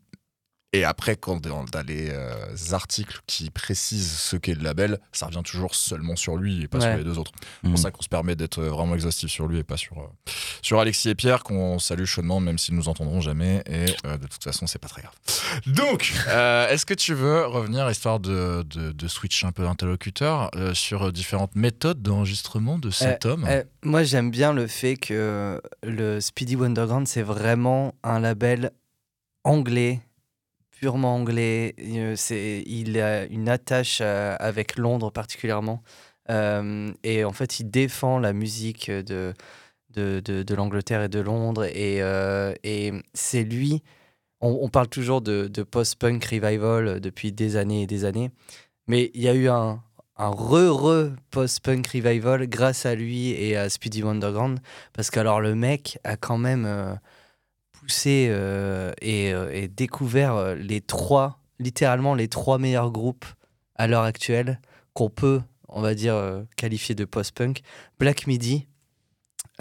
[0.71, 5.25] Et après, quand tu as les euh, articles qui précisent ce qu'est le label, ça
[5.25, 7.31] revient toujours seulement sur lui et pas sur les deux autres.
[7.63, 10.31] C'est pour ça qu'on se permet d'être vraiment exhaustif sur lui et pas sur, euh,
[10.61, 13.63] sur Alexis et Pierre, qu'on salue chaudement, même s'ils nous entendront jamais.
[13.65, 15.13] Et euh, de toute façon, c'est pas très grave.
[15.65, 21.11] Donc, est-ce que tu veux revenir, histoire de, de, de switch un peu d'interlocuteur, sur
[21.11, 23.47] différentes méthodes d'enregistrement de cet homme?
[23.83, 28.71] moi, j'aime bien le fait que le Speedy Wonderground, c'est vraiment un label
[29.43, 30.01] anglais,
[30.79, 31.75] purement anglais.
[31.79, 32.15] Euh,
[32.65, 35.83] il a une attache euh, avec Londres particulièrement.
[36.29, 39.33] Euh, et en fait, il défend la musique de,
[39.93, 41.65] de, de- l'Angleterre et de Londres.
[41.65, 42.01] Et,
[42.63, 43.83] et c'est lui.
[44.41, 48.31] On, parle toujours de, post-punk revival depuis des années et des années.
[48.87, 49.81] Mais il y a eu un,
[50.17, 54.59] re-re post-punk revival grâce à lui et à Speedy Wonderground.
[54.93, 56.99] Parce que alors le mec a quand même
[57.89, 63.25] poussé euh, et, euh, et découvert euh, les trois, littéralement les trois meilleurs groupes
[63.75, 64.59] à l'heure actuelle
[64.93, 67.61] qu'on peut, on va dire, qualifier de post-punk.
[67.99, 68.67] Black Midi.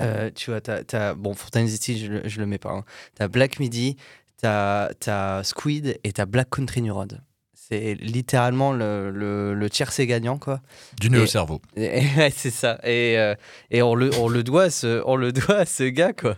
[0.01, 2.71] euh, tu vois, t'as, t'as- bon, Fontaine City, je, le- je le mets pas.
[2.73, 2.85] hein.
[3.15, 3.97] T'as Black Midi,
[4.37, 7.23] t'as, t'as Squid et t'as Black Country New Road.
[7.55, 10.61] C'est littéralement le, le, le tiercé gagnant, quoi.
[11.01, 11.61] Du nœud au cerveau.
[11.77, 12.79] Et- ouais, c'est ça.
[12.85, 13.35] Et, euh,
[13.71, 16.37] et on, le, on, le doit ce, on le doit à ce gars, quoi.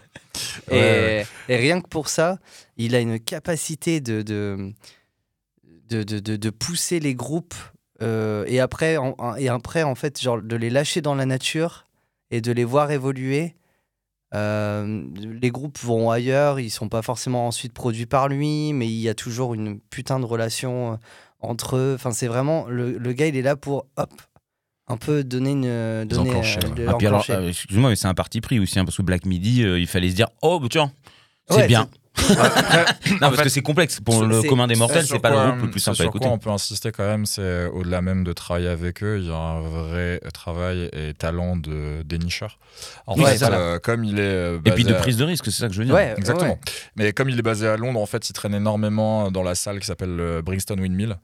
[0.70, 1.26] Et, ouais.
[1.49, 2.38] et rien que pour ça,
[2.76, 4.72] il a une capacité de, de,
[5.90, 7.54] de, de, pousser les groupes
[8.02, 11.86] euh, et, après, en, et après, en fait, genre de les lâcher dans la nature
[12.30, 13.54] et de les voir évoluer.
[14.32, 19.00] Euh, les groupes vont ailleurs, ils sont pas forcément ensuite produits par lui, mais il
[19.00, 20.97] y a toujours une putain de relation euh,
[21.40, 21.95] entre eux.
[21.97, 24.12] Enfin, c'est vraiment le, le gars, il est là pour hop,
[24.90, 26.70] un peu donner une donner enclencher, ouais.
[26.74, 29.62] de Ah, euh, excuse-moi, mais c'est un parti pris aussi, hein, parce que Black Midi,
[29.64, 30.92] euh, il fallait se dire, oh, bah, tiens,
[31.48, 31.88] c'est Ouais, bien.
[32.30, 32.36] non,
[33.20, 34.00] parce fait, que c'est complexe.
[34.00, 36.24] Pour le commun des mortels, Ce c'est pas le groupe le plus simple à écouter.
[36.26, 39.30] quoi on peut insister quand même, c'est au-delà même de travailler avec eux, il y
[39.30, 42.58] a un vrai travail et talent de dénicheur.
[43.06, 45.24] En Oui, fait, euh, comme il est euh, Et puis basé de à- prise de
[45.24, 45.94] risque, c'est ça que je veux dire.
[45.94, 46.50] Ouais, Exactement.
[46.54, 46.58] ouais.
[46.96, 49.78] Mais comme il est basé à Londres, en fait, il traîne énormément dans la salle
[49.78, 51.16] qui s'appelle le Brixton Windmill.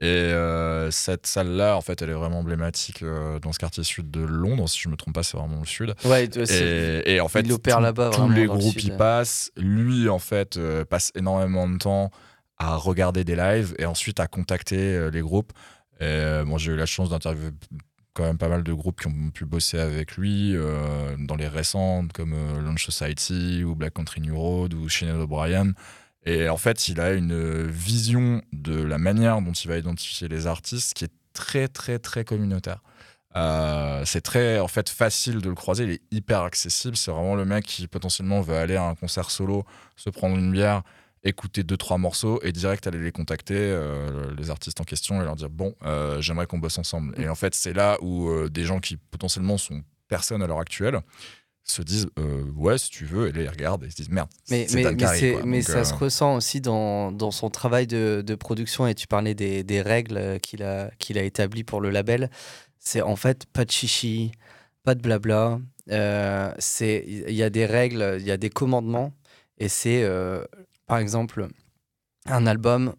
[0.00, 4.10] Et euh, cette salle-là, en fait, elle est vraiment emblématique euh, dans ce quartier sud
[4.12, 4.68] de Londres.
[4.68, 5.94] Si je me trompe pas, c'est vraiment le sud.
[6.04, 9.50] Ouais, c'est- Et, et en fait, il opère là-bas, tous les le groupes y passent.
[9.56, 12.10] Lui, en fait, euh, passe énormément de temps
[12.58, 15.52] à regarder des lives et ensuite à contacter euh, les groupes.
[16.00, 17.50] Et, euh, bon, j'ai eu la chance d'interviewer
[18.14, 21.46] quand même pas mal de groupes qui ont pu bosser avec lui euh, dans les
[21.46, 25.72] récentes comme euh, Launch Society ou Black Country New Road ou Sinead O'Brien.
[26.24, 30.46] Et en fait, il a une vision de la manière dont il va identifier les
[30.46, 32.82] artistes qui est très, très, très communautaire.
[33.36, 36.96] Euh, c'est très en fait facile de le croiser, il est hyper accessible.
[36.96, 39.64] C'est vraiment le mec qui potentiellement veut aller à un concert solo,
[39.96, 40.82] se prendre une bière,
[41.22, 45.24] écouter deux trois morceaux et direct aller les contacter, euh, les artistes en question, et
[45.24, 47.14] leur dire bon, euh, j'aimerais qu'on bosse ensemble.
[47.20, 51.00] Et en fait, c'est là où des gens qui potentiellement sont personne à l'heure actuelle
[51.70, 54.08] se disent euh, ouais si tu veux et là ils regardent et ils se disent
[54.10, 55.42] merde Mais, mais, mais, quoi.
[55.44, 59.06] mais ça euh, se ressent aussi dans, dans son travail de, de production et tu
[59.06, 62.30] parlais des, des règles euh, qu'il a, qu'il a établies pour le label.
[62.78, 64.32] C'est en fait pas de chichi,
[64.82, 65.60] pas de blabla.
[65.90, 69.12] Euh, c'est Il y a des règles, il y a des commandements
[69.58, 70.44] et c'est euh,
[70.86, 71.48] par exemple
[72.26, 72.94] un album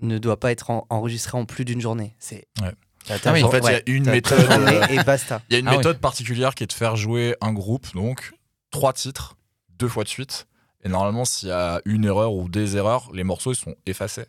[0.00, 2.14] ne doit pas être en- enregistré en plus d'une journée.
[2.18, 2.72] C'est Ouais.
[3.10, 5.40] Ah oui, en fait, il y a une méthode, euh, et basta.
[5.48, 5.76] Il y a une Ah oui.
[5.78, 8.32] méthode particulière qui est de faire jouer un groupe, donc
[8.70, 9.36] trois titres,
[9.78, 10.46] deux fois de suite.
[10.84, 14.26] Et normalement, s'il y a une erreur ou des erreurs, les morceaux ils sont effacés.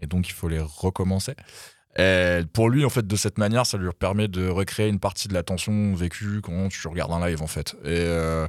[0.00, 1.34] Et donc, il faut les recommencer.
[1.98, 5.28] Et pour lui, en fait, de cette manière, ça lui permet de recréer une partie
[5.28, 7.74] de la tension vécue quand tu regardes un live, en fait.
[7.84, 8.48] Et euh,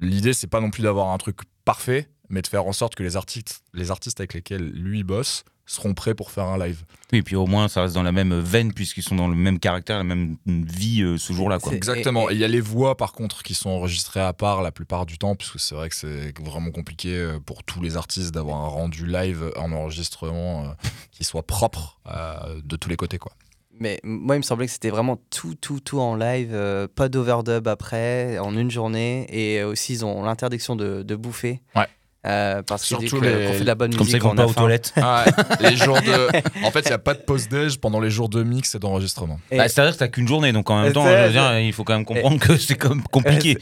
[0.00, 3.02] l'idée, c'est pas non plus d'avoir un truc parfait, mais de faire en sorte que
[3.04, 6.84] les artistes, les artistes avec lesquels lui bosse seront prêts pour faire un live.
[7.12, 9.34] Oui, et puis au moins ça reste dans la même veine puisqu'ils sont dans le
[9.34, 11.58] même caractère, la même vie euh, ce jour-là.
[11.58, 11.72] quoi.
[11.74, 12.30] Exactement.
[12.30, 15.06] et- il y a les voix par contre qui sont enregistrées à part la plupart
[15.06, 18.58] du temps, puisque c'est vrai que c'est vraiment compliqué euh, pour tous les artistes d'avoir
[18.64, 20.68] un rendu live en enregistrement euh,
[21.10, 23.18] qui soit propre euh, de tous les côtés.
[23.18, 23.32] Quoi.
[23.78, 27.08] Mais moi, il me semblait que c'était vraiment tout, tout, tout en live, euh, pas
[27.10, 29.26] d'overdub après, en une journée.
[29.28, 31.60] Et aussi, ils ont l'interdiction de, de bouffer.
[31.74, 31.86] Ouais.
[32.26, 34.22] Euh, parce disent Surtout que- les- qu'on fait de la bonne Comme ça, musique, ils
[34.24, 34.92] vont on pas a aux toilettes.
[34.96, 36.28] Ah ouais, les jours de.
[36.64, 38.78] En fait, il n'y a pas de pause déj pendant les jours de mix et
[38.78, 39.38] d'enregistrement.
[39.50, 41.58] Et- Bah, C'est-à-dire que t'as qu'une journée, donc en même temps, c'est- je veux dire,
[41.60, 43.58] il faut quand même comprendre que c'est comme compliqué.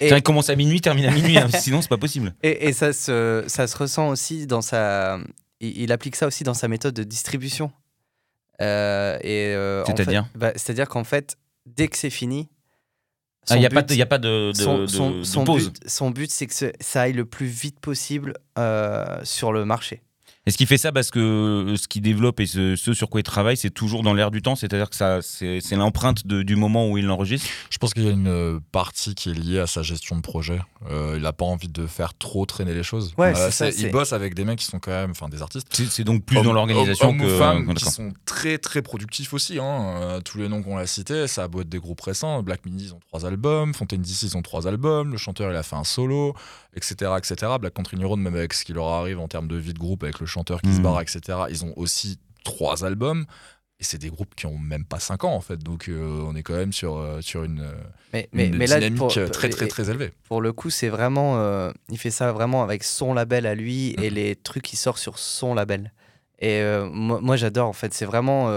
[0.00, 2.34] Et- qu'il commence à minuit, termine à minuit, hein, sinon c'est pas possible.
[2.42, 5.18] Et, et ça, se, ça se ressent aussi dans sa.
[5.60, 7.70] Il, il applique ça aussi dans sa méthode de distribution.
[8.60, 12.48] Euh, et, euh, en C'est-à-dire fait- bah, C'est-à-dire qu'en fait, dès que c'est fini.
[13.50, 15.44] Il n'y a, pas de- y a pas de, de, son, de- son- de son
[15.44, 15.70] pause.
[15.72, 20.00] but, son but, c'est que ça aille le plus vite possible euh, sur le marché.
[20.44, 23.20] Est-ce qu'il fait ça parce que euh, ce qu'il développe et ce, ce sur quoi
[23.20, 26.42] il travaille, c'est toujours dans l'air du temps C'est-à-dire que ça, c'est c'est l'empreinte de-
[26.42, 29.34] du moment où il l'enregistre Je pense qu'il y a une euh, partie qui est
[29.34, 30.60] liée à sa gestion de projet.
[30.90, 33.14] Euh, il n'a pas envie de faire trop traîner les choses.
[33.18, 35.28] Ouais, Euh, c'est ça, c'est- il bosse avec des mecs qui sont quand même, enfin
[35.28, 35.68] des artistes.
[35.70, 37.24] C'est c'est donc plus Hommes- dans l'organisation hommes que.
[37.24, 39.60] ou femmes qui sont très très productifs aussi.
[39.60, 39.94] hein.
[40.02, 42.42] Euh, tous les noms qu'on a cités, ça a beau être des groupes récents.
[42.42, 43.74] Black Midi, ils ont trois albums.
[43.74, 45.12] Fontaine DC, ils ont trois albums.
[45.12, 46.34] Le chanteur, il a fait un solo,
[46.74, 47.12] etc.
[47.16, 47.36] etc.
[47.60, 49.78] Black Country New Road, même avec ce qui leur arrive en termes de vie de
[49.78, 50.82] groupe, avec le chanteur qui se Mhm.
[50.84, 51.20] barre, etc.
[51.50, 53.24] Ils ont aussi trois albums.
[53.80, 55.56] Et c'est des groupes qui ont même pas 5 ans en fait.
[55.58, 57.66] Donc euh, on est quand même sur, euh, sur une,
[58.12, 60.12] Mais, mais, une mais là, dynamique pour, euh, très très et- très élevée.
[60.28, 61.38] pour le coup, c'est vraiment.
[61.38, 64.14] euh, il fait ça vraiment avec son label à lui et Mhm.
[64.14, 65.92] les trucs qui sortent sur son label.
[66.38, 67.92] Et moi, moi, j'adore en fait.
[67.92, 68.48] C'est vraiment.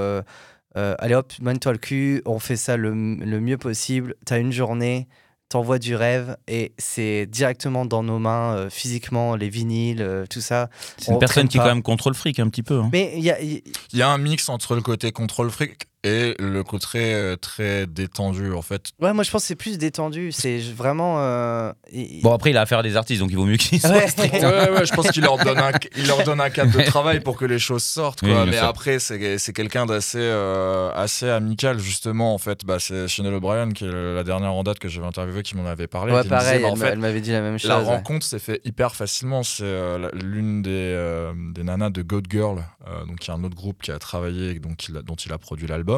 [0.76, 4.16] allez hop, mène-toi le cul, on fait ça le, le mieux possible.
[4.26, 5.08] T'as une journée,
[5.50, 10.42] t'envoies du rêve et c'est directement dans nos mains, euh, physiquement, les vinyles, euh, tout
[10.42, 10.70] ça.
[10.98, 11.64] C'est une on personne qui pas.
[11.64, 12.80] quand même contrôle fric un petit peu.
[12.80, 12.90] hein.
[12.92, 13.38] Mais il y a.
[13.42, 18.54] y a un mix entre le côté contrôle fric et le côté euh, très détendu
[18.54, 18.92] en fait.
[19.02, 20.32] Ouais, moi je pense que c'est plus détendu.
[20.32, 21.16] C'est vraiment.
[21.20, 21.74] euh,
[22.22, 24.08] Bon, après, il a affaire à des artistes, donc il vaut mieux qu'il soit Ouais.
[24.08, 24.34] strict.
[24.36, 27.20] Ouais, ouais, je pense qu'il leur donne un, il leur donne un cadre de travail
[27.22, 28.20] pour que les choses sortent.
[28.22, 28.44] Quoi.
[28.44, 28.66] Oui, Mais sûr.
[28.68, 32.34] après, c'est, c'est quelqu'un d'assez euh, assez amical, justement.
[32.34, 35.44] En fait, bah, c'est Chanel O'Brien, qui est la dernière en date que j'avais interviewée,
[35.44, 36.12] qui m'en avait parlé.
[36.14, 37.70] ouais, disait, pareil, bah, en elle, m'a- fait, elle m'avait dit la même chose.
[37.70, 37.84] la ouais.
[37.86, 39.44] rencontre s'est fait hyper facilement.
[39.44, 43.36] C'est euh, l'une des, euh, des nanas de Goat Girl, euh, donc il y a
[43.36, 45.95] un autre groupe qui a travaillé, et donc il a- dont il a produit l'album.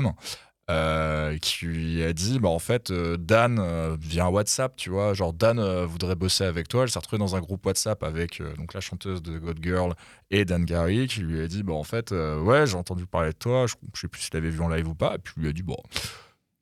[0.69, 5.31] Euh, qui a dit bah en fait euh, Dan euh, via WhatsApp tu vois genre
[5.31, 6.83] Dan euh, voudrait bosser avec toi.
[6.83, 9.93] Elle s'est retrouvée dans un groupe WhatsApp avec euh, donc la chanteuse de God Girl
[10.29, 13.37] et Dan Gary qui lui a dit bah en fait ouais j'ai entendu parler de
[13.37, 13.65] toi.
[13.67, 15.15] Je, je sais plus si tu l'avais vu en live ou pas.
[15.15, 15.77] Et puis lui a dit bon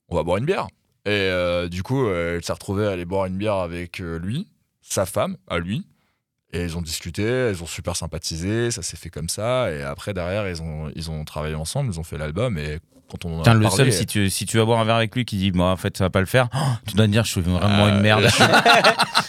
[0.10, 0.68] on va boire une bière.
[1.06, 4.48] Et du coup elle s'est retrouvée à aller boire une bière avec lui
[4.82, 5.88] sa femme à lui.
[6.54, 9.72] Et ils ont discuté, ils ont super sympathisé, ça s'est fait comme ça.
[9.74, 12.58] Et après, derrière, ils ont, ils ont travaillé ensemble, ils ont fait l'album.
[12.58, 14.84] Et quand on en a le parlé, seul, si tu, si tu vas boire un
[14.84, 16.96] verre avec lui qui dit, bon, en fait, ça va pas le faire, oh, tu
[16.96, 18.24] dois te dire, je suis vraiment Euh, une merde.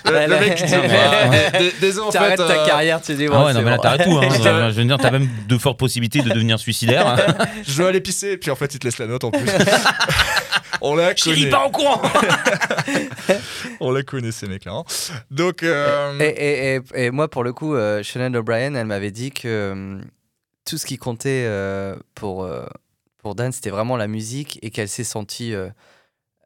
[0.07, 0.89] le, le mec qui dit Ouais.
[0.89, 2.19] bah, d- Désolé, en fait.
[2.19, 3.27] T'arrêtes ta euh, carrière, tu dis.
[3.31, 4.19] Ah ouais, non, mais là, t'arrêtes tout.
[4.19, 4.29] Hein.
[4.71, 7.17] Je veux dire, t'as même de fortes possibilités de devenir suicidaire.
[7.67, 8.33] Je dois aller pisser.
[8.33, 9.41] Et puis en fait, il te laisse la note en plus.
[10.81, 11.51] on la connaît.
[11.51, 12.01] pas au courant
[13.81, 14.73] On la connaît, ces mecs-là.
[14.73, 14.85] hein.
[15.31, 15.62] Donc.
[15.62, 19.31] euh, Et, et- et- et moi, pour le coup, euh, Shannon O'Brien, elle m'avait dit
[19.31, 19.99] que euh,
[20.69, 22.65] tout ce qui comptait euh, pour, euh,
[23.27, 25.53] pour Dan, c'était vraiment la musique et qu'elle s'est sentie.
[25.53, 25.69] euh,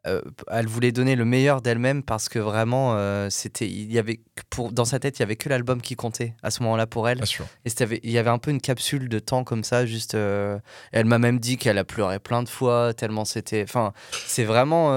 [0.07, 4.19] euh, elle voulait donner le meilleur d'elle-même parce que vraiment, euh, c'était, il y avait
[4.49, 7.07] pour, dans sa tête, il y avait que l'album qui comptait à ce moment-là pour
[7.07, 7.17] elle.
[7.17, 7.45] Bien sûr.
[7.65, 10.15] Et c'était- il y avait un peu une capsule de temps comme ça, juste.
[10.15, 13.61] elle m'a même dit qu'elle a pleuré plein de fois, tellement c'était.
[13.61, 13.93] Enfin,
[14.25, 14.89] c'est vraiment.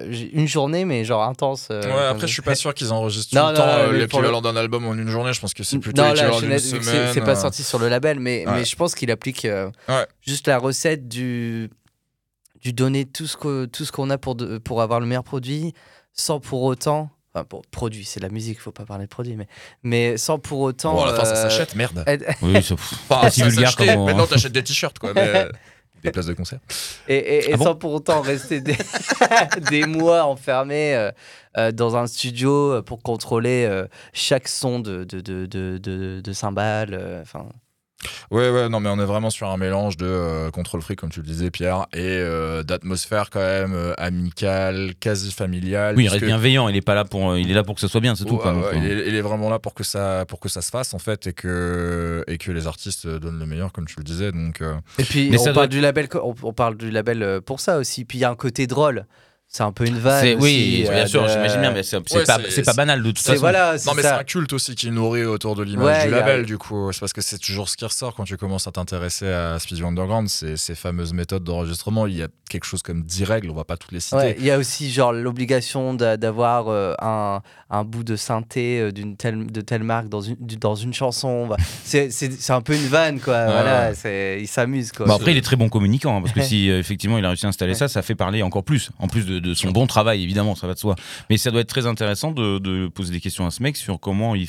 [0.00, 1.68] Une journée, mais genre intense.
[1.70, 3.88] euh, Ouais, après, je suis pas sûr qu'ils enregistrent Non, tout le non, temps non,
[3.88, 5.32] euh, l'équivalent d'un album en une journée.
[5.32, 7.10] Je pense que c'est plutôt l'équivalent d'une semaine.
[7.14, 8.52] c'est pas euh, sorti sur le label, mais, Ouais.
[8.56, 10.06] mais je pense qu'il applique euh, Ouais.
[10.26, 11.70] juste la recette du,
[12.62, 15.24] du donner tout ce que- tout ce qu'on a pour, de- pour avoir le meilleur
[15.24, 15.72] produit,
[16.12, 17.10] sans pour autant.
[17.34, 19.46] Enfin, pour produit, c'est de la musique, faut pas parler de produit, mais,
[19.82, 20.94] mais sans pour autant.
[20.94, 22.02] Bon, à la fin, ça s'achète, merde.
[22.42, 23.92] Oui, c'est Enfin, pas si vulgaire s'achetait.
[23.92, 25.12] comme on- Maintenant, t'achètes des t-shirts, quoi.
[25.14, 25.46] Mais...
[26.12, 26.58] places de concert.
[27.08, 28.76] Et, et- et Ah bon sans pour autant rester des,
[29.70, 31.10] des mois enfermés euh,
[31.58, 36.32] euh, dans un studio euh, pour contrôler euh, chaque son de, de, de, de, de,
[36.32, 37.20] cymbales.
[37.22, 37.46] Enfin,
[38.30, 41.08] Ouais, ouais, non, mais on est vraiment sur un mélange de euh, contrôle free, comme
[41.10, 45.94] tu le disais, Pierre, et euh, d'atmosphère quand même euh, amicale, quasi familiale.
[45.96, 46.68] Oui, il reste bienveillant.
[46.68, 48.24] Il est pas là pour, euh, il est là pour que ce soit bien, c'est
[48.24, 48.34] tout.
[48.34, 50.48] Ouais, quoi, donc, ouais, il, est, il est vraiment là pour que ça, pour que
[50.48, 53.86] ça se fasse en fait et que et que les artistes donnent le meilleur, comme
[53.86, 54.30] tu le disais.
[54.32, 56.90] Donc euh, Et puis Mais on ça parle doit- du label, on, on parle du
[56.90, 58.04] label pour ça aussi.
[58.04, 59.06] Puis il y a un côté drôle.
[59.48, 62.16] C'est un peu une aussi, oui, bien euh, sûr, de- j'imagine bien, mais c'est c'est
[62.16, 63.38] Ouais, pas, pas banal de toute façon.
[63.40, 66.14] voilà, Non, mais c'est un culte aussi qui est nourri autour de l'image Ouais, du
[66.14, 66.92] a- label, du coup.
[66.92, 69.82] C'est parce que c'est toujours ce qui ressort quand tu commences à t'intéresser à Speedy
[69.82, 72.06] Underground, c'est ces fameuses méthodes d'enregistrement.
[72.06, 74.16] Il y a quelque chose comme 10 règles, on va pas toutes les citer.
[74.16, 78.80] Ouais, il y a aussi genre l'obligation d'a- d'avoir euh, un, un bout de synthé
[78.80, 81.46] euh, d'une telle de telle marque dans une dans une chanson.
[81.46, 83.34] Bah, c'est c'est c'est un peu une vanne quoi.
[83.46, 83.92] Ouais, voilà,
[84.38, 85.10] il s'amuse quoi.
[85.14, 87.46] Après, il est très bon communicant, hein, parce que si euh, effectivement il a réussi
[87.46, 87.78] à installer Ouais.
[87.78, 88.90] ça, ça fait parler encore plus.
[88.98, 90.96] En plus de, de son bon travail, évidemment, ça va de soi.
[91.30, 94.34] Mais ça doit être très intéressant de, poser des questions à ce mec sur comment
[94.34, 94.48] il-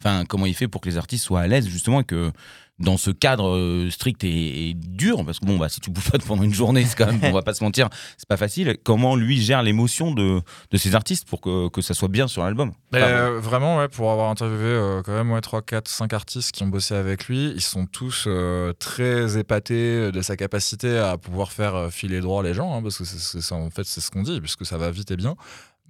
[0.00, 2.32] enfin, comment il fait pour que les artistes soient à l'aise, justement, et que
[2.78, 6.10] dans ce cadre euh, strict et, et dur, parce que bon, bah, si tu bouffes
[6.26, 8.76] pendant une journée, c'est quand même, on va pas se mentir, c'est pas facile.
[8.84, 12.42] Comment lui gère l'émotion de, de ces artistes pour que, que ça soit bien sur
[12.44, 12.72] l'album?
[12.94, 16.62] Euh, vraiment, ouais, pour avoir interviewé euh, quand même ouais, 3, 4, 5 artistes qui
[16.62, 21.52] ont bossé avec lui, ils sont tous euh, très épatés de sa capacité à pouvoir
[21.52, 24.22] faire euh, filer droit les gens, hein, parce que c'est, en fait, c'est ce qu'on
[24.22, 25.36] dit, puisque ça va vite et bien.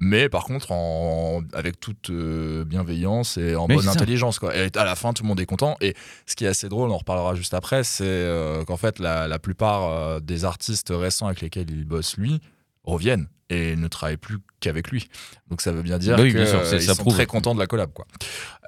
[0.00, 4.38] Mais par contre, en, avec toute euh, bienveillance et en bonne intelligence.
[4.38, 4.56] Quoi.
[4.56, 5.76] Et à la fin, tout le monde est content.
[5.80, 5.94] Et
[6.26, 9.26] ce qui est assez drôle, on en reparlera juste après, c'est euh, qu'en fait, la,
[9.26, 12.40] la plupart euh, des artistes récents avec lesquels il bosse, lui,
[12.88, 15.08] reviennent et ne travaillent plus qu'avec lui.
[15.48, 16.46] Donc ça veut bien dire Bah oui, qu'ils
[16.82, 17.14] sont prouve.
[17.14, 17.90] très contents de la collab.
[17.94, 18.06] Quoi.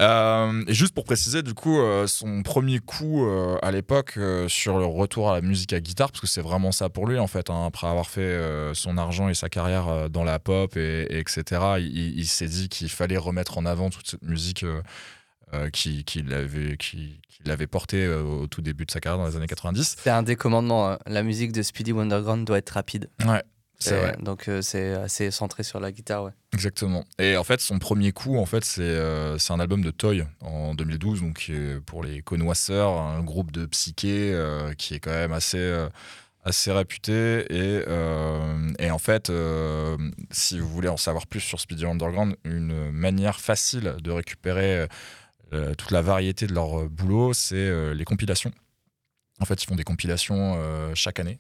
[0.01, 4.49] Euh, et juste pour préciser, du coup, euh, son premier coup euh, à l'époque euh,
[4.49, 7.19] sur le retour à la musique à guitare, parce que c'est vraiment ça pour lui
[7.19, 10.39] en fait, hein, après avoir fait euh, son argent et sa carrière euh, dans la
[10.39, 14.23] pop et, et etc., il, il s'est dit qu'il fallait remettre en avant toute cette
[14.23, 14.81] musique euh,
[15.53, 19.19] euh, qui, qui l'avait qui, qui l'avait porté euh, au tout début de sa carrière
[19.23, 19.97] dans les années 90.
[20.03, 20.93] C'est un des commandements.
[20.93, 20.99] hein.
[21.07, 23.11] La musique de Speedy Wonderground doit être rapide.
[23.27, 23.43] Ouais,
[23.81, 24.23] c'est.
[24.23, 26.25] Donc euh, c'est assez centré sur la guitare.
[26.25, 26.33] Ouais.
[26.53, 27.05] Exactement.
[27.19, 30.75] Et en fait, son premier coup, en fait, c'est euh, un album de Toy en
[30.75, 31.51] 2012, donc
[31.87, 35.89] pour les connoisseurs, un groupe de psyché euh, qui est quand même assez euh,
[36.45, 37.13] assez réputé
[37.51, 39.97] et, euh, et en fait euh,
[40.31, 44.87] si vous voulez en savoir plus sur Speedy Underground une manière facile de récupérer
[45.53, 48.53] euh, toute la variété de leur boulot c'est les compilations
[49.39, 50.59] en fait ils font des compilations
[50.95, 51.39] chaque année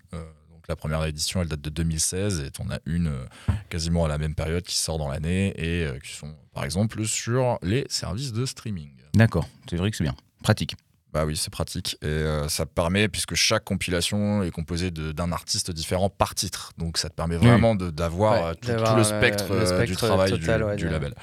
[0.60, 3.24] donc la première édition elle date de 2016 et on a une euh,
[3.70, 7.02] quasiment à la même période qui sort dans l'année et euh, qui sont par exemple
[7.06, 8.90] sur les services de streaming.
[9.14, 10.14] D'accord, c'est vrai que c'est bien.
[10.42, 10.76] Pratique.
[11.14, 15.32] Bah oui, c'est pratique et euh, ça te permet, puisque chaque compilation est composée d'un
[15.32, 19.52] artiste différent par titre, donc ça te permet vraiment de- d'avoir Ouais, tout, le spectre,
[19.54, 21.14] le du travail total, du, ouais, du label.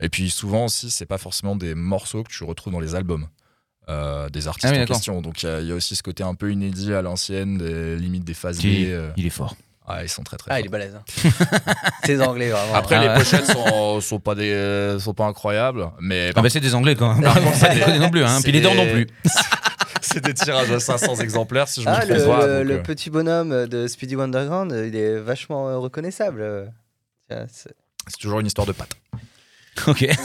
[0.00, 3.28] Et puis souvent aussi, c'est pas forcément des morceaux que tu retrouves dans les albums.
[3.88, 5.20] Euh, des artistes Ah oui, en question.
[5.22, 7.58] Donc il y, a- il y a aussi ce côté un peu inédit à l'ancienne,
[7.58, 8.88] des limites des phases Qui- B.
[8.88, 9.54] euh, Il est fort.
[9.86, 10.60] ah, ils sont très très Ah, forts.
[10.60, 10.94] il est balèze.
[10.96, 11.30] hein.
[12.04, 12.74] C'est anglais vraiment.
[12.74, 13.14] Après, Ah les ouais.
[13.14, 16.94] pochettes sont, sont, pas des, euh, sont pas incroyables, mais Ah bah c'est des Anglais
[16.96, 17.22] quand même.
[17.22, 18.38] Par contre, c'est des non plus, hein.
[18.42, 19.06] Puis les dents non plus.
[20.00, 22.46] c'est des tirages à 500 exemplaires, si je Ah, me le, trompe pas.
[22.46, 26.72] le- le euh, petit bonhomme de Speedy Wonderground, il est vachement reconnaissable.
[27.28, 27.74] C'est
[28.20, 28.90] toujours une histoire de pâte.
[29.86, 30.06] Ok.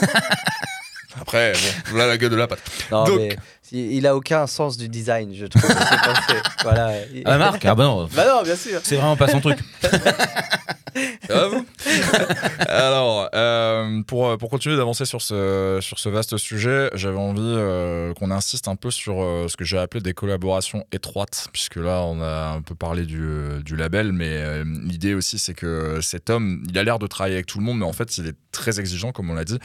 [1.20, 1.60] Après, bon,
[1.92, 2.60] voilà la gueule de la pâte.
[2.92, 3.36] Non, Donc- mais
[3.72, 5.62] il il a aucun sens du design, je trouve.
[5.64, 6.42] C'est pensé.
[6.64, 6.92] voilà.
[7.14, 8.08] Il- Ah Marc Ah bah non.
[8.14, 8.80] Bah non, bien sûr.
[8.84, 9.60] C'est vraiment pas son truc.
[12.68, 18.14] Alors, euh, pour, pour continuer d'avancer sur ce, sur ce vaste sujet, j'avais envie euh,
[18.14, 22.02] qu'on insiste un peu sur euh, ce que j'ai appelé des collaborations étroites, puisque là,
[22.04, 26.00] on a un peu parlé du, euh, du label, mais euh, l'idée aussi, c'est que
[26.02, 28.28] cet homme, il a l'air de travailler avec tout le monde, mais en fait, il
[28.28, 29.60] est très exigeant, comme on l'a dit,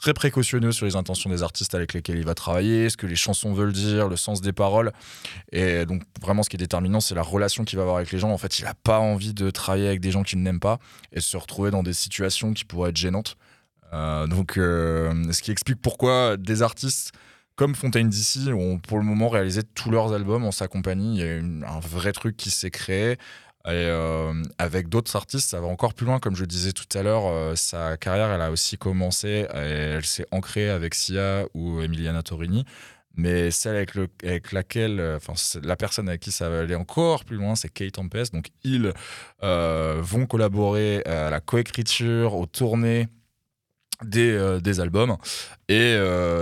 [0.00, 3.16] très précautionneux sur les intentions des artistes avec lesquels il va travailler, ce que les
[3.16, 4.92] chansons veulent dire, le sens des paroles.
[5.52, 8.18] Et donc, vraiment, ce qui est déterminant, c'est la relation qu'il va avoir avec les
[8.18, 8.30] gens.
[8.30, 10.69] En fait, il n'a pas envie de travailler avec des gens qu'il n'aime pas
[11.12, 13.36] et se retrouver dans des situations qui pourraient être gênantes.
[13.92, 17.12] Euh, donc, euh, ce qui explique pourquoi des artistes
[17.56, 21.18] comme Fontaine DC ont pour le moment réalisé tous leurs albums en sa compagnie.
[21.18, 23.18] Il y a un vrai truc qui s'est créé.
[23.66, 26.18] Et euh, avec d'autres artistes, ça va encore plus loin.
[26.18, 30.70] Comme je disais tout à l'heure, sa carrière, elle a aussi commencé, elle s'est ancrée
[30.70, 32.64] avec Sia ou Emiliana Torini.
[33.16, 36.74] Mais celle avec, le- avec laquelle, euh, enfin, la personne avec qui ça va aller
[36.76, 38.32] encore plus loin, c'est Kate Tempest.
[38.32, 38.92] Donc, ils
[39.42, 43.08] euh, vont collaborer à la coécriture, aux tournées
[44.04, 45.16] des, euh, des albums.
[45.68, 45.94] Et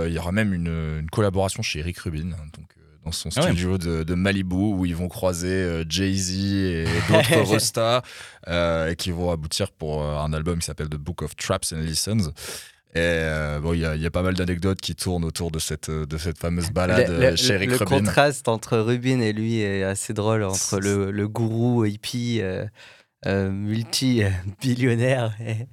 [0.07, 0.67] il y aura même une,
[0.99, 3.45] une collaboration chez Eric Rubin, donc, euh, dans son Ah ouais.
[3.47, 8.03] studio de, de Malibu, où ils vont croiser Jay-Z et d'autres rostas,
[8.47, 11.77] euh, et qui vont aboutir pour un album qui s'appelle The Book of Traps and
[11.81, 12.29] Listens.
[12.95, 15.51] Et euh, bon, il y, a- il y a pas mal d'anecdotes qui tournent autour
[15.51, 18.79] de cette, de cette fameuse balade Le- euh, le, chez le- Eric le contraste entre
[18.79, 22.65] Rubin et lui est assez drôle, entre le, le gourou hippie euh,
[23.27, 25.67] euh, multi-billionnaire et,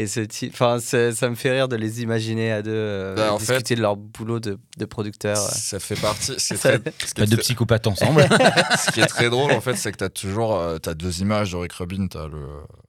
[0.00, 3.14] et ce type, enfin, c'est- ça me fait rire de les imaginer à deux euh,
[3.16, 5.36] Bah, en discuter de leur boulot de, de producteur.
[5.36, 6.34] Ça fait partie.
[6.38, 8.22] Ce qui est Ça- très- ce qui Pas est de très- psychopathes ensemble.
[8.22, 11.20] ce qui est très drôle en fait, c'est que tu as toujours euh, t'as deux
[11.20, 12.06] images de Rick Rubin.
[12.08, 12.38] T'as le,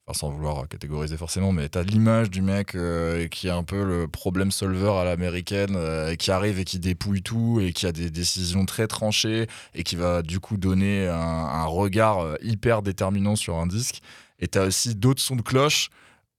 [0.08, 3.64] enfin, sans vouloir catégoriser forcément, mais tu as l'image du mec euh, qui est un
[3.64, 7.88] peu le problème solver à l'américaine, euh, qui arrive et qui dépouille tout et qui
[7.88, 12.82] a des décisions très tranchées et qui va du coup donner un, un regard hyper
[12.84, 14.02] déterminant sur un disque.
[14.40, 15.90] Et tu as aussi d'autres sons de cloche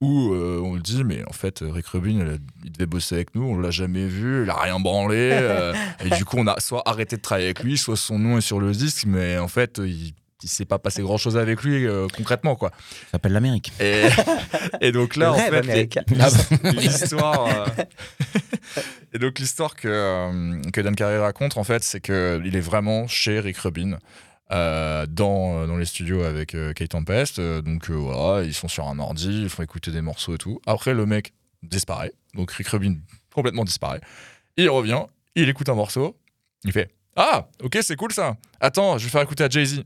[0.00, 3.16] où euh, on le dit, mais en fait, Rick Rubin, il, a- il devait bosser
[3.16, 5.30] avec nous, on l'a jamais vu, il a rien branlé.
[5.32, 8.38] euh, et du coup, on a soit arrêté de travailler avec lui, soit son nom
[8.38, 11.62] est sur le disque, mais en fait, il, il s'est pas passé grand chose avec
[11.62, 12.70] lui euh, concrètement, quoi.
[12.70, 13.72] Ça s'appelle l'Amérique.
[13.78, 14.04] Et,
[14.80, 15.60] et donc là, en fait,
[16.72, 17.46] l'histoire.
[17.46, 17.82] euh,
[19.12, 23.06] et donc l'histoire que, euh, que Dan Carey raconte, en fait, c'est qu'il est vraiment
[23.06, 23.98] chez Rick Rubin.
[24.52, 27.38] Euh, dans, dans les studios avec euh, Kate Tempest.
[27.38, 30.38] Euh, donc euh, voilà, ils sont sur un ordi, ils font écouter des morceaux et
[30.38, 30.60] tout.
[30.66, 31.32] Après, le mec
[31.62, 32.12] disparaît.
[32.34, 32.96] Donc Rick Rubin
[33.34, 34.00] complètement disparaît.
[34.56, 36.16] Il revient, il écoute un morceau,
[36.64, 38.36] il fait Ah, ok, c'est cool ça.
[38.60, 39.82] Attends, je vais faire écouter à Jay-Z.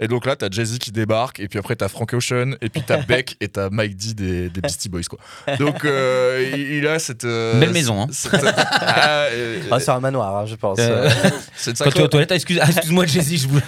[0.00, 2.82] Et donc là, t'as Jay-Z qui débarque, et puis après, t'as Frank Ocean, et puis
[2.86, 5.18] t'as Beck, et t'as Mike D des, des Beastie Boys, quoi.
[5.56, 7.24] Donc, euh, il, il a cette.
[7.24, 8.06] euh, Belle maison, hein.
[8.10, 10.78] cette- Ah, euh, Ah, c'est un manoir, hein, je pense.
[10.80, 11.08] Euh,
[11.56, 13.60] c'est une Quand tu es aux toilettes, ah, excuse- ah, excuse-moi, vous-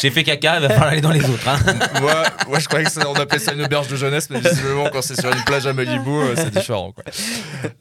[0.00, 1.46] j'ai fait caca, il va falloir aller dans les autres.
[1.48, 1.58] hein.
[2.00, 4.88] moi, moi, je croyais que ça, on appelait ça une auberge de jeunesse, mais visiblement,
[4.90, 6.92] quand c'est sur une plage à Malibu, euh, c'est différent.
[6.92, 7.04] Quoi.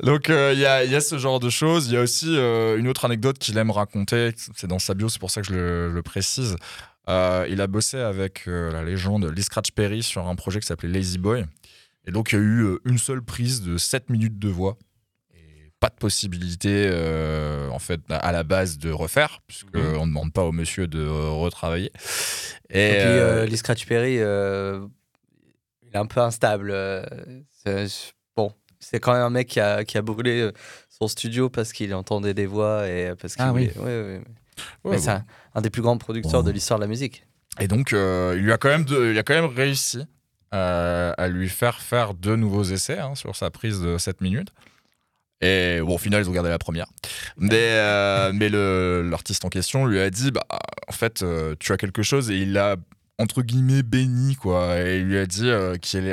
[0.04, 1.88] Donc, euh, il y, a, il y a ce genre de choses.
[1.88, 4.32] Il y a aussi euh, une autre anecdote qu'il aime raconter.
[4.56, 6.25] C'est dans sa bio, c'est pour ça que je le, je le précise.
[7.08, 10.66] Euh, il a bossé avec euh, la légende Lee Scratch Perry sur un projet qui
[10.66, 11.46] s'appelait Lazy Boy.
[12.08, 14.78] Et donc, il y a eu euh, une seule prise de 7 minutes de voix.
[15.36, 16.90] Et pas de possibilité,
[17.72, 19.94] en fait, à la base de refaire, puisqu'on Mhm.
[20.02, 21.92] ne demande pas au monsieur de retravailler.
[22.70, 24.20] Et puis, Lee Scratch Perry, il
[25.94, 26.72] est un peu instable.
[28.36, 30.52] bon, c'est quand même un mec qui a, qui a brûlé
[30.90, 33.68] son studio parce qu'il entendait des voix et parce qu'il Ah oui.
[33.68, 34.22] voulait- ouais, ouais.
[34.84, 35.04] Ouais, Mais bon.
[35.04, 35.12] c'est
[35.56, 36.48] un, des plus grands producteurs Bon.
[36.48, 37.26] de l'histoire de la musique.
[37.60, 40.06] Et donc, euh, il, lui a quand même de- il a quand même réussi
[40.54, 44.50] euh, à lui faire faire deux nouveaux essais hein, sur sa prise de 7 minutes.
[45.42, 46.88] Et bon, au final, ils ont gardé la première.
[47.38, 50.46] Mais, euh, mais l'artiste en question lui a dit bah,
[50.88, 52.78] en fait, euh, tu as quelque chose, et il l'a
[53.18, 54.82] entre guillemets béni, quoi.
[54.82, 56.06] Et il lui a dit euh, qu'il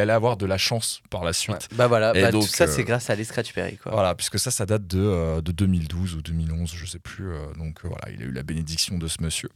[0.00, 1.68] allait, avoir de la chance par la suite.
[1.70, 1.76] Ouais.
[1.76, 3.76] Bah voilà, Et bah, donc, tout ça, euh, c'est grâce à Scratch Perry.
[3.76, 3.92] Quoi.
[3.92, 7.30] Voilà, puisque ça, ça date de, euh, de 2012 ou 2011, je sais plus.
[7.30, 9.48] euh, donc euh, voilà, il a eu la bénédiction de ce monsieur.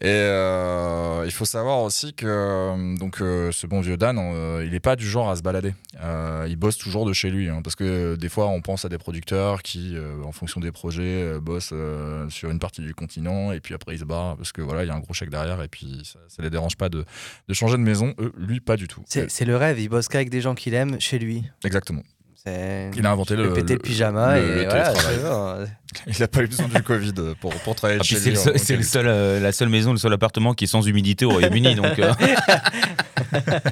[0.00, 4.62] Et euh, il faut savoir aussi que euh, donc euh, ce bon vieux Dan, euh,
[4.64, 5.74] il n'est pas du genre à se balader.
[6.00, 8.84] Euh, il bosse toujours de chez lui, hein, parce que euh, des fois, on pense
[8.84, 12.82] à des producteurs qui, euh, en fonction des projets, euh, bossent euh, sur une partie
[12.82, 15.00] du continent et puis après ils se barrent parce que voilà, il y a un
[15.00, 17.04] gros chèque derrière et puis ça, ça les dérange pas de,
[17.48, 18.14] de changer de maison.
[18.18, 19.02] Eux, lui, pas du tout.
[19.06, 21.44] C'est c'est le rêve, il bosse qu'avec des gens qu'il aime chez lui.
[21.64, 22.02] Exactement.
[22.42, 25.66] C'est Il a inventé le, le péter le, pyjama le- et le voilà.
[26.06, 28.36] Il n'a pas eu besoin du Covid pour, pour travailler Ah, chez c'est lui.
[28.38, 31.30] seul- c'est seul, euh, la seule maison, le seul appartement qui est sans humidité au
[31.32, 31.74] Royaume-Uni.
[31.74, 32.12] donc, euh,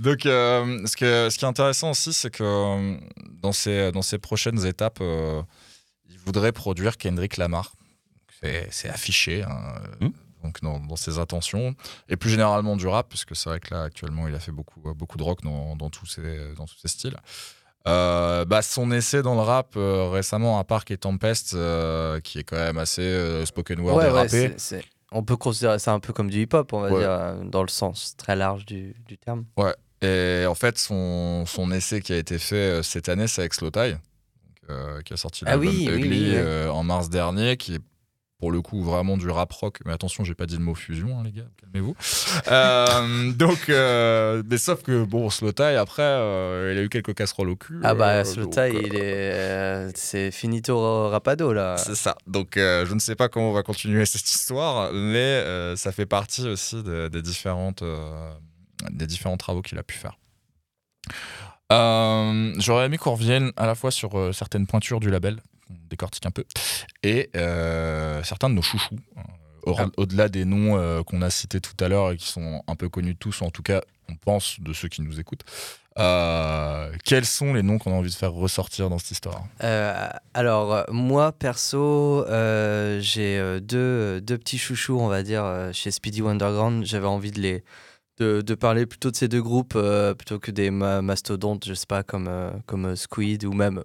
[0.00, 2.96] Donc, euh, ce, que, ce qui est intéressant aussi, c'est que euh,
[3.42, 5.42] dans ces, dans ces prochaines étapes, euh,
[6.08, 7.72] il voudrait produire Kendrick Lamar.
[8.42, 10.08] C'est c'est affiché hein, Hmm.
[10.42, 11.74] Donc dans, dans ses intentions.
[12.08, 14.80] Et plus généralement du rap, puisque c'est vrai que là, actuellement, il a fait beaucoup,
[14.94, 17.16] beaucoup de rock dans, dans, tous, ces, dans tous ces styles.
[17.88, 22.38] Euh, bah, son essai dans le rap euh, récemment à Park et Tempest, euh, qui
[22.38, 24.54] est quand même assez euh, spoken word Ouais, et ouais, rappé.
[24.58, 27.00] c'est- on peut considérer ça un peu comme du hip-hop, on va Ouais.
[27.00, 29.44] dire, euh, dans le sens très large du, du terme.
[30.02, 33.54] Et en fait, son, son essai qui a été fait euh, cette année, c'est avec
[33.54, 33.96] Slow Tie,
[34.70, 36.36] euh, qui a sorti Ah l'album oui, oui, Ugly oui, ouais.
[36.36, 37.80] euh, en mars dernier, qui est
[38.40, 39.78] pour le coup vraiment du rap rock.
[39.84, 41.94] Mais attention, j'ai pas dit le mot fusion, hein, les gars, calmez-vous.
[42.50, 47.14] Euh, donc, euh, mais sauf que bon, Slow Tie, après, euh, il a eu quelques
[47.14, 47.80] casseroles au cul.
[47.84, 51.76] Ah bah, euh, il est, c'est finito rapado là.
[51.76, 52.16] C'est ça.
[52.26, 55.44] Donc, je ne sais pas comment on va continuer cette histoire, mais
[55.76, 57.84] ça fait partie aussi de- des, différentes,
[58.90, 60.16] des différents travaux qu'il a pu faire.
[61.72, 65.40] Euh, J'aurais aimé qu'on revienne à la fois sur euh, certaines pointures du label,
[65.70, 66.44] qu'on décortique un peu,
[67.02, 68.98] et euh, certains de nos chouchous.
[69.16, 69.86] euh, Ah.
[69.98, 72.88] Au-delà des noms euh, qu'on a cités tout à l'heure et qui sont un peu
[72.88, 75.44] connus de tous, ou en tout cas, on pense de ceux qui nous écoutent.
[75.98, 79.44] Euh, quels sont les noms qu'on a envie de faire ressortir dans cette histoire?
[79.62, 82.24] Euh, alors, moi, perso,
[83.00, 86.84] j'ai deux, deux petits chouchous, on va dire, chez Speedy Wonderground.
[86.86, 87.64] J'avais envie de, les,
[88.20, 91.86] de, parler plutôt de ces deux groupes euh, plutôt que des ma- mastodontes, je sais
[91.86, 93.82] pas, comme, euh, comme euh, Squid ou même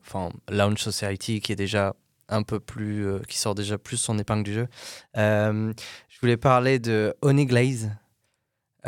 [0.50, 1.96] Lounge Society qui est déjà
[2.28, 3.06] un peu plus.
[3.28, 4.68] qui sort déjà plus son épingle du jeu.
[5.16, 7.92] Je voulais parler de Honey Glaze.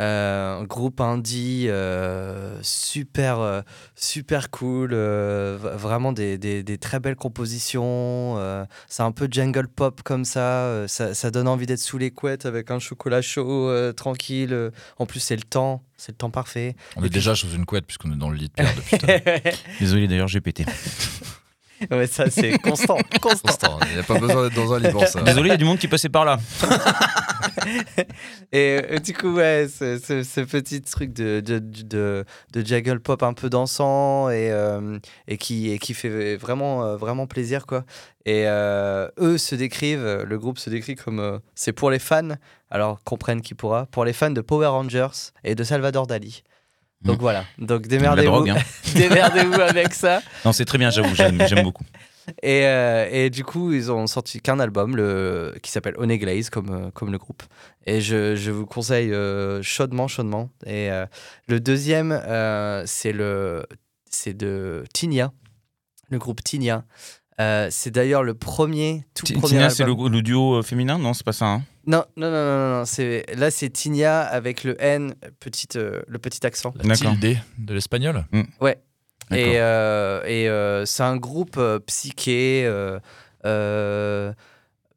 [0.00, 3.62] Euh, un groupe indie euh, super, euh,
[3.96, 8.36] super cool, euh, vraiment des, des- des très belles compositions.
[8.38, 11.98] euh, c'est un peu jungle pop comme ça, euh, ça, ça donne envie d'être sous
[11.98, 14.70] les couettes avec un chocolat chaud, euh, tranquille.
[14.98, 16.76] En plus, c'est le temps, c'est le temps parfait.
[16.96, 19.52] On est déjà sous une couette puisqu'on est dans le lit de l'heure.
[19.80, 20.64] Désolé d'ailleurs, j'ai pété.
[21.90, 23.48] ouais, ça, c'est constant, constant.
[23.48, 25.22] Constant, Il n'y a pas besoin d'être dans un lit pour ça.
[25.22, 26.38] Désolé, il y a du monde qui passait par là.
[28.52, 33.00] Et euh, du coup, ouais, ce, ce- ce petit truc de, de, de, de jaggle
[33.00, 37.66] pop un peu dansant et, euh, et, qui, et qui fait vraiment, euh, vraiment plaisir,
[37.66, 37.84] quoi.
[38.26, 42.36] Et eux se décrivent, le groupe se décrit comme c'est pour les fans,
[42.70, 46.42] alors comprenne qui pourra, pour les fans de Power Rangers et de Salvador Dali.
[47.00, 47.20] Donc Mhm.
[47.22, 48.56] voilà, donc démerdez-vous hein.
[48.96, 50.20] démerdez-vous avec ça.
[50.44, 51.84] Non, c'est très bien, j'avoue, j'aime beaucoup.
[52.42, 56.50] Et, euh, et du coup, ils ont sorti qu'un album le, qui s'appelle Honey Glaze,
[56.50, 57.42] comme, euh, comme le groupe.
[57.86, 60.50] Et je, je vous conseille euh, chaudement, chaudement.
[60.66, 61.06] Et euh,
[61.46, 63.64] le deuxième, euh, c'est le
[64.10, 65.32] c'est de Tinia,
[66.10, 66.84] le groupe Tinia.
[67.40, 70.98] Euh, c'est d'ailleurs le premier, tout Ti- premier Tina, c'est le, duo féminin?
[70.98, 71.46] Non, c'est pas ça.
[71.46, 75.76] hein Non, non, non, non, non, non, c'est là c'est Tinia avec le N, petite,
[75.76, 76.74] euh, le petit accent.
[76.82, 78.24] La tilde de l'espagnol?
[78.32, 78.74] D'accord.
[79.30, 82.66] Et, euh, et euh, c'est un groupe euh, psyché,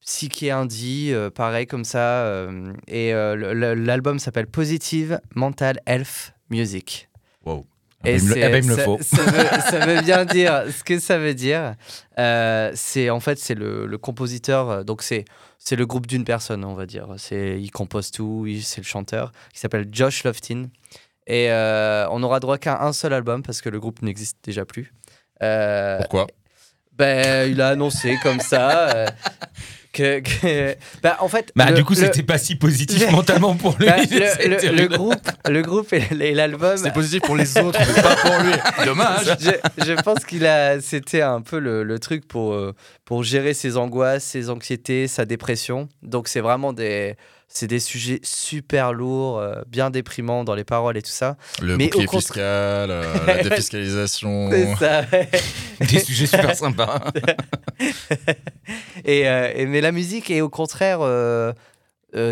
[0.05, 2.47] psyché indie, pareil comme ça.
[2.87, 7.09] et le- le- l'album s'appelle Positive Mental Health Music.
[7.45, 7.65] Wow.
[8.03, 8.97] Et Ah il me le- c'est- eh ben, il me le ça, faut.
[8.99, 11.75] ça veut, ça veut bien dire ce que ça veut dire.
[12.17, 15.23] Euh, c'est en fait c'est le, le compositeur, donc c'est
[15.59, 17.09] c'est le groupe d'une personne, on va dire.
[17.17, 20.65] C'est il compose tout, c'est le chanteur qui s'appelle Josh Loftin.
[21.27, 24.65] Et euh, on n'aura droit qu'à un seul album parce que le groupe n'existe déjà
[24.65, 24.93] plus.
[25.43, 26.27] Euh, Pourquoi?
[26.93, 29.07] Ben, il a annoncé comme ça euh,
[29.93, 33.55] que, que- ben, en fait Bah, le- du coup, le- c'était pas si positif mentalement
[33.55, 33.87] pour lui.
[33.87, 34.97] ben, le, C'est le- le terrible.
[34.97, 38.51] groupe le groupe et, l'album C'était positif pour les autres, mais pas pour lui.
[38.85, 39.25] Dommage.
[39.39, 42.55] je, je pense qu'il a c'était un peu le, le truc pour
[43.05, 47.15] pour gérer ses angoisses ses anxiétés sa dépression donc c'est vraiment des
[47.53, 51.75] c'est des sujets super lourds euh, bien déprimants dans les paroles et tout ça Le
[51.75, 54.49] Mais bouclier fiscal, euh, la défiscalisation.
[54.77, 55.01] ça
[55.81, 57.01] Des sujets super sympas.
[59.05, 60.99] et, euh, et- mais la musique est au contraire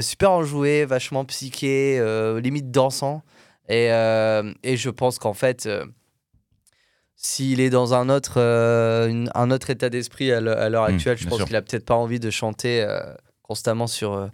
[0.02, 3.22] super enjouée, vachement psyché, euh, limite dansant.
[3.70, 3.88] Et,
[4.64, 5.68] et je pense qu'en fait,
[7.16, 10.84] s'il est dans un autre, euh, une- un autre état d'esprit à l'he- à l'heure
[10.90, 13.00] Mm, actuelle, je pense qu'il a peut-être pas envie de chanter euh,
[13.44, 14.28] constamment sur, euh,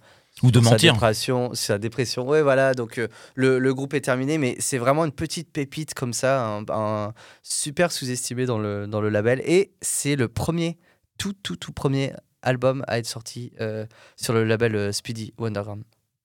[0.44, 0.92] Ou de mentir.
[0.92, 2.28] Sa dépression, sa dépression.
[2.28, 2.74] Ouais, voilà.
[2.74, 6.46] Donc euh, le, le groupe est terminé, mais c'est vraiment une petite pépite comme ça,
[6.46, 9.42] un, un super sous-estimé dans le, dans le label.
[9.46, 10.78] Et c'est le premier,
[11.18, 12.12] tout, tout, tout premier
[12.42, 13.86] album à être sorti euh,
[14.18, 15.84] sur le label euh, Speedy Wonderground.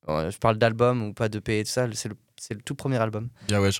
[0.08, 2.96] Je parle d'album ou pas de et tout ça, c'est le, c'est le tout premier
[2.96, 3.28] album.
[3.46, 3.70] Bien ouais.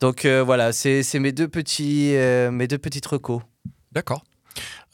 [0.00, 2.14] Donc voilà, c'est c'est mes deux petits,
[2.52, 3.42] mes deux petites recos.
[3.92, 4.24] D'accord.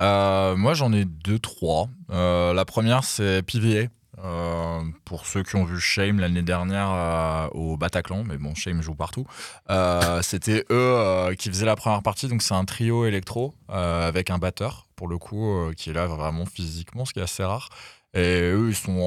[0.00, 1.88] Moi, j'en ai deux, trois.
[2.08, 3.86] La première, c'est PVA.
[4.24, 8.82] Euh, pour ceux qui ont vu Shame l'année dernière euh, au Bataclan, mais bon, Shame
[8.82, 9.26] joue partout.
[9.70, 14.38] Euh, C'était eux qui faisaient la première partie, donc c'est un trio électro avec un
[14.38, 17.68] batteur, pour le coup, qui est là vraiment physiquement, ce qui est assez rare.
[18.12, 18.98] Et eux, ils sont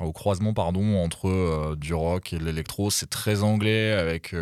[0.00, 2.90] au croisement pardon, entre du rock et de l'électro.
[2.90, 4.34] C'est très anglais, avec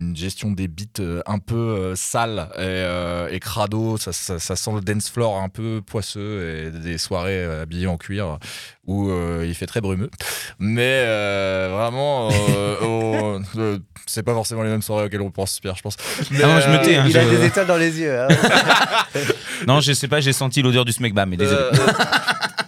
[0.00, 3.96] une gestion des beats euh, un peu euh, sale et, euh, et crado.
[3.96, 7.96] Ça, ça- ça sent le dance floor un peu poisseux et des soirées habillées en
[7.96, 8.38] cuir
[8.86, 10.10] où euh, il fait très brumeux.
[10.58, 15.76] Mais euh, vraiment, euh, euh, c'est pas forcément les mêmes soirées auxquelles on pense, Pierre,
[15.76, 15.96] je pense.
[16.30, 18.20] Mais, non, je me tais, hein, il a des étoiles dans les yeux.
[18.20, 18.28] hein.
[19.66, 21.70] Non, je sais pas, j'ai senti l'odeur du smegma, mais désolé.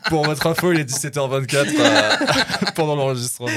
[0.08, 2.10] Euh, pour votre info, il est 17h24 euh,
[2.74, 3.48] pendant l'enregistrement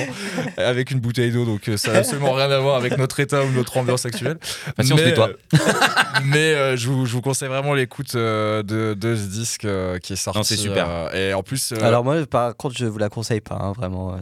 [0.58, 3.43] avec une bouteille d'eau, donc euh, ça n'a absolument rien à voir avec notre état
[3.43, 4.38] ou notre ambiance actuelle.
[4.76, 5.30] Patience, Mais, tais-toi.
[5.54, 5.58] euh,
[6.26, 9.97] mais euh, je, vous, je vous conseille vraiment l'écoute euh, de, de ce disque euh,
[9.99, 10.39] qui est sorti.
[10.39, 10.88] Non, c'est super.
[10.89, 13.74] euh, et en plus, euh, Alors moi, par contre, je vous la conseille pas, hein,
[13.76, 14.16] vraiment.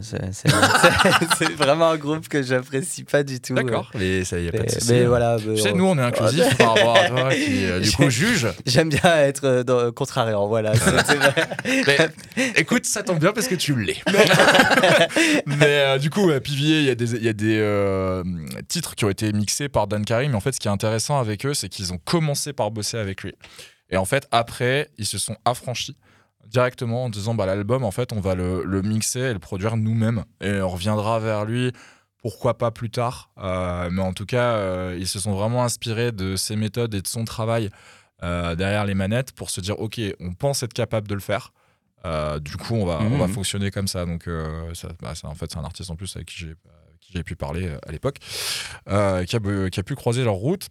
[1.38, 3.54] C'est vraiment un groupe que j'apprécie pas du tout.
[3.54, 4.92] d'accord, mais ça y a Mais, pas de souci.
[4.92, 5.08] mais hein.
[5.08, 5.36] voilà.
[5.44, 7.90] mais Tu sais, on- nous, on est inclusif par rapport à toi qui, euh, du
[7.92, 8.46] coup, juge.
[8.66, 10.74] J'aime bien être euh, dans- contrariant, voilà.
[10.74, 11.34] c'est- c'est vrai.
[11.86, 11.98] Mais,
[12.56, 13.96] écoute, ça tombe bien parce que tu l'es.
[15.46, 18.22] mais euh, du coup, à Pivier, il y a des, il y a des euh,
[18.68, 20.28] titres qui ont été mixés par Dan Carey.
[20.28, 22.98] Mais en fait, ce qui est intéressant avec eux, c'est qu'ils ont commencé par bosser
[22.98, 23.34] avec lui.
[23.90, 25.96] Et en fait, après, ils se sont affranchis
[26.46, 29.76] directement en disant bah, l'album, en fait, on va le, le mixer et le produire
[29.76, 30.24] nous-mêmes.
[30.40, 31.72] Et on reviendra vers lui.
[32.22, 36.12] Pourquoi pas plus tard Euh, Mais en tout cas, euh, ils se sont vraiment inspirés
[36.12, 37.70] de ses méthodes et de son travail
[38.22, 41.52] euh, derrière les manettes pour se dire ok, on pense être capable de le faire.
[42.06, 43.32] Euh, du coup, on va, on va Mhm.
[43.34, 44.06] fonctionner comme ça.
[44.06, 46.46] Donc, euh, ça- bah, en fait, c'est un artiste en plus avec qui
[47.12, 48.16] j'ai pu parler euh, à l'époque,
[48.88, 49.40] euh, qui, a,
[49.70, 50.68] qui a pu croiser leur route.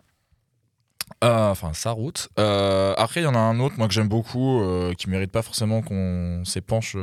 [1.22, 2.30] Enfin, sa route.
[2.38, 4.62] Après, il y en a un autre, moi, que j'aime beaucoup,
[4.98, 6.96] qui mérite pas forcément qu'on s'épanche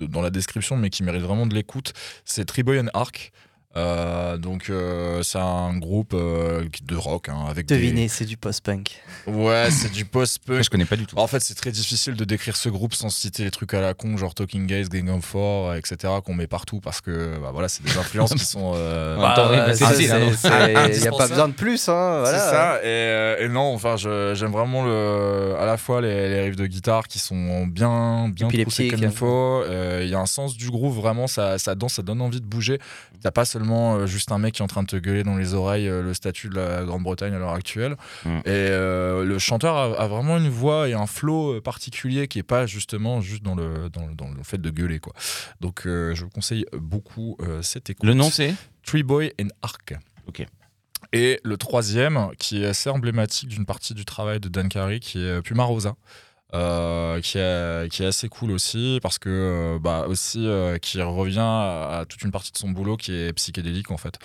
[0.00, 1.92] dans la description, mais qui mérite vraiment de l'écoute.
[2.24, 3.32] C'est Triboy and Arc.
[3.76, 8.36] Euh, donc, euh, c'est un groupe euh, de rock hein, avec des- Devinez, c'est du
[8.36, 9.02] post-punk.
[9.26, 10.62] Ouais, c'est du post-punk.
[10.62, 11.16] Je connais pas du tout.
[11.18, 13.92] En fait, c'est très difficile de décrire ce groupe sans citer les trucs à la
[13.94, 17.68] con, genre Talking Gays, Gang of Four, etc., qu'on met partout parce que bah, voilà,
[17.68, 18.74] c'est des influences qui sont.
[18.76, 19.16] euh,
[19.50, 22.38] oui, bah, Il n'y a pas besoin de plus, hein, voilà.
[22.38, 26.56] C'est ça, et, et non, enfin, j'aime vraiment le, à la fois les, les riffs
[26.56, 29.64] de guitare qui sont bien, bien poussés comme il faut.
[30.00, 32.46] Il y a un sens du groove, vraiment, ça, ça danse, ça donne envie de
[32.46, 32.78] bouger.
[33.22, 35.36] T'as pas seulement euh, juste un mec qui est en train de te gueuler dans
[35.36, 37.96] les oreilles euh, le statut de la Grande-Bretagne à l'heure actuelle.
[38.24, 38.38] Mm.
[38.38, 42.42] Et euh, le chanteur a, a vraiment une voix et un flow particulier qui est
[42.42, 45.12] pas justement juste dans le, dans, dans le fait de gueuler, quoi.
[45.60, 48.06] Donc, je vous conseille beaucoup cette écoute.
[48.06, 48.54] Le nom c'est?
[48.84, 49.94] Tree Boy and Arc.
[50.26, 50.46] Ok.
[51.12, 55.24] Et le troisième, qui est assez emblématique d'une partie du travail de Dan Carey, qui
[55.24, 55.94] est Puma Rosa.
[56.54, 62.04] Euh, qui, est, assez cool aussi parce que euh, bah aussi euh, qui revient à
[62.08, 64.18] toute une partie de son boulot qui est psychédélique en fait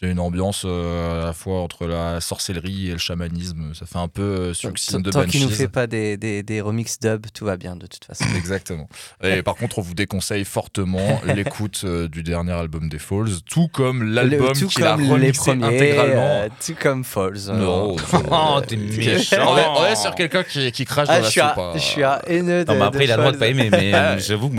[0.00, 3.98] c'est une ambiance euh, à la fois entre la sorcellerie et le chamanisme ça fait
[3.98, 7.26] un peu euh, succine de Tant qu'il nous fait pas des, des, des remix dub,
[7.32, 8.24] tout va bien de toute façon.
[8.36, 8.88] Exactement.
[9.22, 13.68] Et par contre, on vous déconseille fortement l'écoute euh, du dernier album des Falls, tout
[13.68, 16.22] comme l'album Le- tout qu'il a comme les remixé premiers, intégralement.
[16.22, 17.38] euh, tout comme Falls.
[17.52, 17.96] Non,
[18.30, 19.36] Oh, t'es méchant.
[19.54, 21.54] on, est, on est sur quelqu'un qui, qui crache Ah, dans je la suis, à,
[21.54, 21.64] soupe.
[21.74, 23.54] je suis à haineux de, Non, mais après, de il a le droit de Falls.
[23.54, 24.56] pas aimer, mais j'avoue que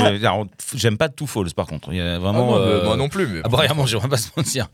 [0.75, 1.89] j'aime pas tout Falls par contre.
[1.91, 2.51] Il y a Ah vraiment.
[2.51, 3.27] non, euh, moi non plus.
[3.27, 4.69] Mais Ah, bon, rien manger, on va pas se mentir.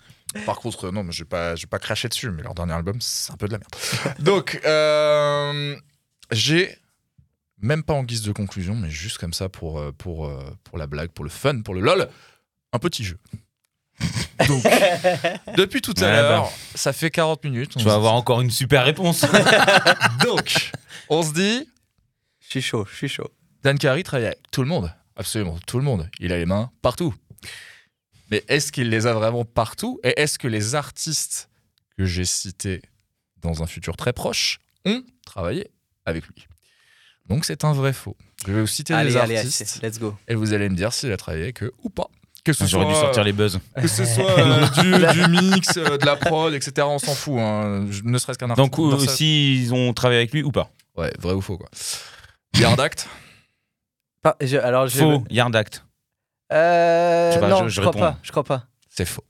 [0.46, 2.74] Par contre, non, mais je vais pas, je vais pas cracher dessus, mais leur dernier
[2.74, 4.16] album, c'est un peu de la merde.
[4.20, 5.76] Donc, euh,
[6.32, 6.78] j'ai
[7.60, 10.78] même pas en guise de conclusion, mais juste comme ça pour, euh, pour, euh, pour
[10.78, 12.10] la blague, pour le fun, pour le lol,
[12.74, 13.18] un petit jeu.
[14.48, 14.64] Donc,
[15.58, 16.50] depuis tout à Ouais, l'heure, bah.
[16.76, 17.74] ça fait 40 minutes.
[17.76, 19.26] on Tu vas avoir encore une super réponse.
[20.26, 20.72] Donc,
[21.10, 21.70] on se dit,
[22.40, 23.30] Je suis chaud, je suis chaud.
[23.64, 24.92] Dan Carey travaille avec tout le monde.
[25.16, 26.10] Absolument, tout le monde.
[26.20, 27.14] Il a les mains partout.
[28.32, 31.50] Mais est-ce qu'il les a vraiment partout Et est-ce que les artistes
[31.98, 32.82] que j'ai cités
[33.42, 35.70] dans un futur très proche ont travaillé
[36.06, 36.48] avec lui?
[37.28, 38.16] Donc c'est un vrai faux.
[38.48, 40.16] Je vais vous citer Allez, les allez, artistes allez, let's go.
[40.28, 42.08] et vous allez me dire s'il a travaillé avec eux ou pas.
[42.44, 43.60] Que ce J'aurais dû sortir les buzz.
[43.76, 46.88] que ce soit euh, du, du mix, euh, de la prod, etc.
[46.90, 47.38] On s'en fout.
[47.38, 47.86] hein.
[47.92, 48.72] Je- Ne serait-ce qu'un artiste.
[48.72, 51.58] Donc, euh, dans sa- s'ils ont travaillé avec lui ou pas Ouais, vrai ou faux
[51.60, 51.70] quoi.
[52.58, 53.08] Yard Act?
[54.24, 55.86] Pas- je- alors, je, Faux, Yard Act.
[56.52, 58.00] Euh, pas, non, je- je, je crois réponds.
[58.00, 58.18] pas.
[58.24, 58.66] Je crois pas.
[58.90, 59.24] C'est faux.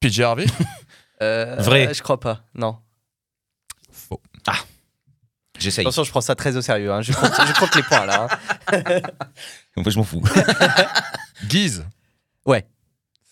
[0.00, 0.46] PJ Harvey
[1.22, 1.92] Euh, Vrai.
[1.92, 2.40] Je crois pas.
[2.54, 2.78] Non.
[3.92, 4.20] Faux.
[5.58, 5.84] J'essaye.
[5.84, 6.90] Attention, je prends ça très au sérieux.
[6.90, 7.02] hein.
[7.02, 8.28] Je, compte, je compte les points là.
[8.72, 8.80] hein.
[9.76, 10.22] En fait, je m'en fous.
[11.44, 11.84] Guise.
[12.46, 12.66] Ouais.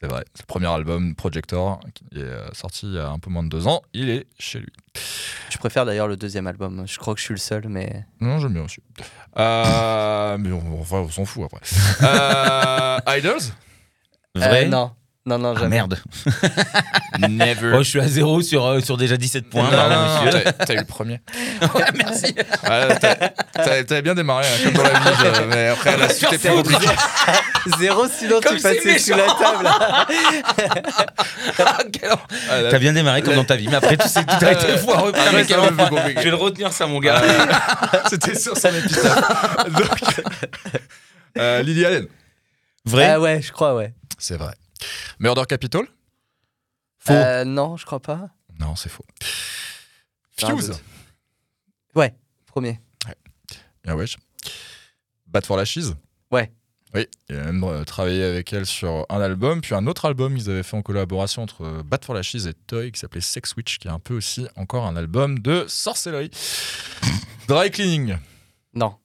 [0.00, 0.24] C'est vrai.
[0.34, 3.42] C'est le premier album Projector qui est euh, sorti il y a un peu moins
[3.42, 3.82] de deux ans.
[3.94, 4.72] Il est chez lui.
[5.50, 6.84] Je préfère d'ailleurs le deuxième album.
[6.86, 8.04] Je crois que je suis le seul, mais.
[8.20, 8.80] Non, j'aime bien aussi.
[9.38, 11.60] Euh, mais on, enfin, on s'en fout après.
[12.02, 13.40] Euh, Idols?
[14.36, 14.66] Vrai?
[14.66, 14.92] Euh, Non.
[15.28, 15.76] Non, non, Ah, jamais.
[15.76, 15.98] merde.
[17.28, 17.72] Never.
[17.74, 19.70] Oh, je suis à zéro sur, euh, sur déjà 17 points.
[19.70, 21.20] Non, non, non, t'as t'as eu le premier.
[21.74, 22.34] Ouais, merci.
[22.64, 23.14] Ouais, t'as-
[23.52, 26.48] t'as- T'avais bien démarré, hein, comme dans la vie, je- mais après la suite était
[26.48, 26.86] compliquée.
[27.78, 29.68] Zéro, sinon Comme tu passais sous la table.
[29.68, 30.06] Ah,
[32.50, 34.76] Ah, T'as bien démarré comme dans ta vie, mais après, tu sais, tout a été
[34.78, 35.12] foireux.
[35.12, 35.88] Enfer.
[35.88, 36.14] compliqué.
[36.18, 37.20] Je vais le retenir, ça, mon gars.
[38.08, 39.66] C'était sur son épitaphe.
[39.70, 39.88] Donc,
[41.36, 42.06] euh, Lily Allen.
[42.84, 43.10] Vrai?
[43.10, 43.92] Ah ouais, je crois, ouais.
[44.18, 44.52] C'est vrai.
[45.18, 45.86] Murder Capital
[46.98, 47.12] Faux.
[47.12, 48.30] Euh, non, je crois pas.
[48.58, 49.04] Non, c'est faux.
[50.36, 50.80] Fuse.
[51.94, 52.14] Ouais,
[52.46, 52.80] premier.
[53.84, 54.16] Bien wesh.
[55.26, 55.94] Bad for Lashes.
[56.30, 56.52] Ouais.
[56.94, 60.34] Oui, il a même euh, travaillé avec elle sur un album, puis un autre album
[60.34, 63.54] qu'ils avaient fait en collaboration entre euh, Bad for Lashes et Toy qui s'appelait Sex
[63.56, 66.30] Witch, qui est un peu aussi encore un album de sorcellerie.
[67.46, 68.16] Dry Cleaning.
[68.72, 68.96] Non.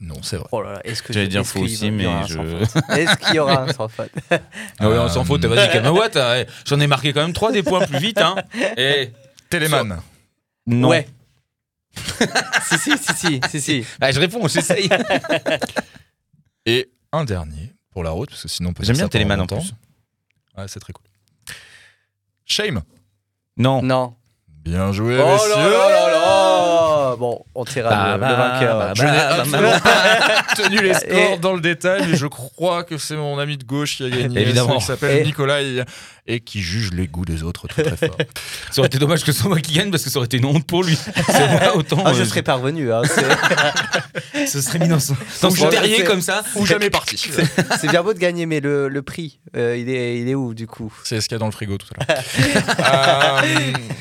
[0.00, 0.48] Non, c'est vrai.
[0.52, 2.34] Oh là là, est-ce que J'allais je- dire faux aussi, mais un je.
[2.34, 2.84] sans faute?
[2.96, 4.10] Est-ce qu'il y aura un sans faute?
[4.78, 7.52] Ah ouais, on s'en Euh, fout, t'as vas-y, t'as- J'en ai marqué quand même 3
[7.52, 8.34] des points plus vite, hein.
[8.78, 9.10] Et.
[9.50, 10.00] Téléman.
[10.66, 10.88] Non.
[10.88, 11.06] Ouais.
[12.68, 13.84] si, si, si, si, si, si.
[14.00, 14.88] Ah, je réponds, j'essaye.
[16.66, 19.40] Et un dernier pour la route, parce que sinon on peut J'aime dire bien Téléman
[19.40, 19.74] en plus.
[20.56, 21.04] Ouais, c'est très cool.
[22.46, 22.82] Shame.
[23.56, 23.82] Non.
[23.82, 24.14] Non.
[24.48, 25.50] Bien joué, Oh messieurs.
[25.56, 25.99] là là là
[27.10, 28.78] là bon, on tirera Bah, le, le bah, vainqueur.
[28.78, 32.16] bah, Je n'ai bah, absolument bah, pas tenu les scores Et- dans le détail, mais
[32.16, 34.40] je crois que c'est mon ami de gauche qui a gagné.
[34.40, 34.78] Évidemment.
[34.78, 35.82] Qui s'appelle Et- Nicolas et,
[36.30, 38.16] et qui juge les goûts des autres très très fort.
[38.70, 40.36] Ça aurait été dommage que ce soit moi qui gagne parce que ça aurait été
[40.36, 40.96] une honte pour lui.
[41.26, 42.02] C'est moi, autant.
[42.06, 42.92] Ah, je euh, serais parvenu.
[42.92, 43.02] Hein,
[44.46, 46.42] Ce serait mis dans son, dans Ou son je- terrier c'est- comme ça.
[46.56, 47.16] Ou jamais parti.
[47.80, 50.54] c'est bien beau de gagner, mais le, le prix, euh, il, est, il est où
[50.54, 50.92] du coup?
[51.04, 52.24] C'est ce qu'il y a dans le frigo tout à l'heure.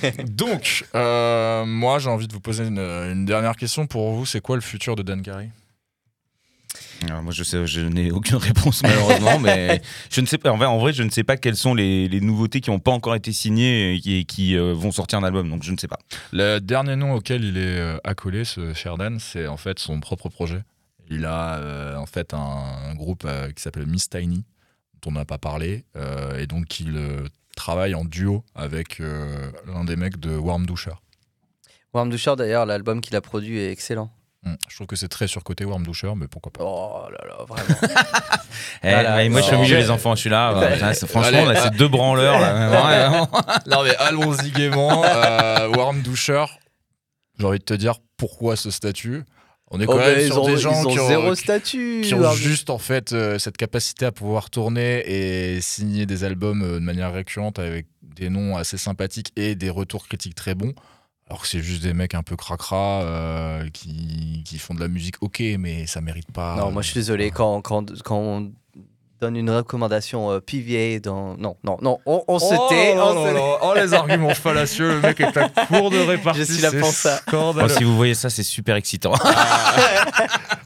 [0.03, 4.25] Euh, donc, euh, moi j'ai envie de vous poser une, une dernière question pour vous.
[4.25, 5.49] C'est quoi le futur de Dan Carey?
[7.07, 10.51] Alors, moi, je, sais, je n'ai aucune réponse malheureusement, mais je ne sais pas.
[10.51, 12.79] En vrai, en vrai, je ne sais pas quelles sont les, les nouveautés qui n'ont
[12.79, 15.49] pas encore été signées et qui, qui, euh, vont sortir un album.
[15.49, 15.99] Donc, je ne sais pas.
[16.31, 19.99] Le dernier nom auquel il est euh, accolé, ce cher Dan, c'est en fait son
[19.99, 20.61] propre projet.
[21.09, 24.43] Il a euh, en fait un, un groupe euh, qui s'appelle Miss Tiny,
[25.01, 27.25] dont on n'a pas parlé, euh, et donc il euh,
[27.55, 30.93] travaille en duo avec euh, l'un des mecs de Warm Doucher.
[31.93, 34.11] Warm Doucher, d'ailleurs, l'album qu'il a produit est excellent.
[34.45, 36.63] Hum, Je trouve que c'est très surcoté Warm Doucher, mais pourquoi pas.
[36.63, 37.79] Oh là là, vraiment.
[38.83, 39.29] Eh, Voilà.
[39.29, 40.15] moi, je suis au milieu, les enfants.
[40.15, 40.53] Je suis là.
[41.07, 42.39] Franchement, Allez, là, c'est deux branleurs.
[42.39, 43.29] Là, vraiment.
[43.67, 45.03] Non mais allons-y gaiement.
[45.03, 46.45] Euh, Warm Doucher,
[47.37, 49.23] j'ai envie de te dire pourquoi ce statut.
[49.71, 52.01] On est quand Oh, même sur ont, des gens ont qui ont, zéro statut.
[52.03, 56.23] qui ont Warm- juste en fait euh, cette capacité à pouvoir tourner et signer des
[56.23, 60.55] albums euh, de manière récurrente avec des noms assez sympathiques et des retours critiques très
[60.55, 60.73] bons.
[61.30, 64.88] Alors que c'est juste des mecs un peu cracra euh, qui, qui font de la
[64.88, 66.55] musique ok, mais ça mérite pas.
[66.55, 68.47] Non, moi je suis désolé, quand, quand, quand
[69.22, 71.36] donne une recommandation euh, PVA dans.
[71.38, 72.95] Non, non, non, on, on se Oh tait.
[72.95, 73.41] là on se-.
[73.61, 76.39] Oh, les arguments fallacieux, le mec est à court de répartie.
[76.39, 77.20] Je suis là pour ça.
[77.34, 79.13] Oh, si vous voyez ça, c'est super excitant.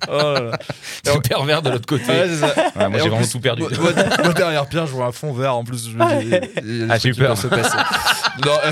[0.09, 1.13] Oh là là.
[1.13, 2.03] super vert de l'autre côté.
[2.07, 2.53] Ouais, c'est ça.
[2.75, 3.63] Ouais, moi, j'ai en vraiment plus, tout perdu.
[3.63, 5.55] Moi, derrière Pierre, je vois un fond vert.
[5.55, 6.19] En plus, Ah,
[6.99, 7.37] j'ai qui peur.
[7.37, 7.77] se passer.
[8.45, 8.71] Non, euh,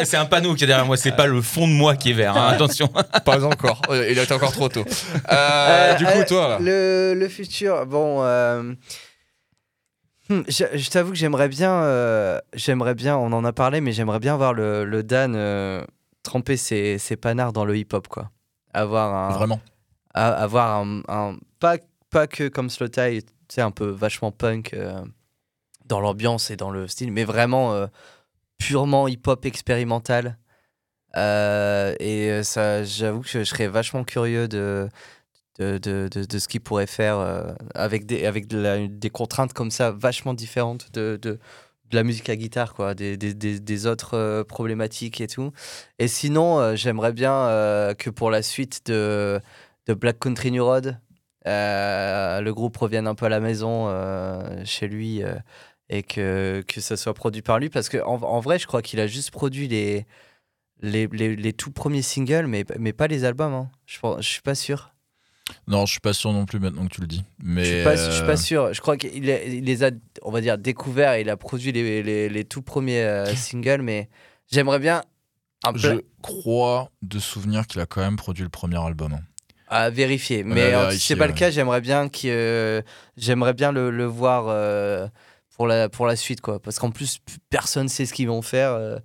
[0.04, 2.14] C'est un panneau qui est derrière moi, c'est pas le fond de moi qui est
[2.14, 2.36] vert.
[2.36, 2.88] hein, attention.
[3.24, 3.80] pas encore.
[3.90, 4.84] Il est encore trop tôt.
[5.30, 6.58] Euh, Euh, du coup, euh, toi, là.
[6.60, 8.22] Le, le futur, bon.
[10.30, 13.92] Hmm, je je t'avoue que j'aimerais bien, euh, j'aimerais bien, on en a parlé, mais
[13.92, 15.84] j'aimerais bien voir le, le Dan euh,
[16.22, 18.30] tremper ses, ses panards dans le hip-hop, quoi.
[18.72, 19.60] Avoir un, Vraiment.
[20.14, 21.76] a- avoir un, un- pas,
[22.10, 25.04] pas que comme Slow Tie, tu sais, un peu vachement punk euh,
[25.86, 27.86] dans l'ambiance et dans le style, mais vraiment
[28.58, 30.38] purement hip-hop expérimental.
[31.16, 34.88] Et ça, j'avoue que je, serais vachement curieux de,
[35.58, 39.90] de, de, de- ce qu'il pourrait faire euh, avec, des, avec des contraintes comme ça,
[39.90, 41.38] vachement différentes de, de,
[41.92, 45.52] la musique à guitare, quoi, des, des, des, autres euh, problématiques et tout.
[45.98, 47.48] Et sinon, euh, j'aimerais bien
[47.98, 49.40] que pour la suite de,
[49.86, 51.00] de Black Country New Road,
[51.46, 53.88] le groupe revienne un peu à la maison
[54.64, 55.22] chez lui
[55.88, 57.68] et que, que ça soit produit par lui.
[57.68, 60.06] Parce qu'en en, vrai, je crois qu'il a juste produit les,
[60.80, 63.52] les, les, les tout premiers singles, mais, mais pas les albums.
[63.52, 63.70] hein.
[63.86, 64.89] Je, je suis pas sûr.
[65.66, 67.24] Non, je suis pas sûr non plus maintenant que tu le dis.
[67.42, 68.72] Mais Je suis pas, je suis euh, pas sûr.
[68.72, 69.90] Je crois qu'il il les a,
[70.22, 73.82] on va dire, découverts et il a produit les, les, les tout premiers euh, singles,
[73.82, 74.08] mais
[74.50, 75.02] j'aimerais bien
[75.64, 79.12] un peu Je crois de souvenir qu'il a quand même produit le premier album.
[79.12, 79.20] hein.
[79.68, 80.42] à vérifier.
[80.42, 82.82] Mais euh, si c'est pas le cas, j'aimerais bien, qu'il, euh,
[83.16, 85.06] j'aimerais bien le, le voir euh,
[85.56, 86.60] pour, la, pour la suite, quoi.
[86.60, 87.18] Parce qu'en plus,
[87.50, 88.98] personne sait ce qu'ils vont faire.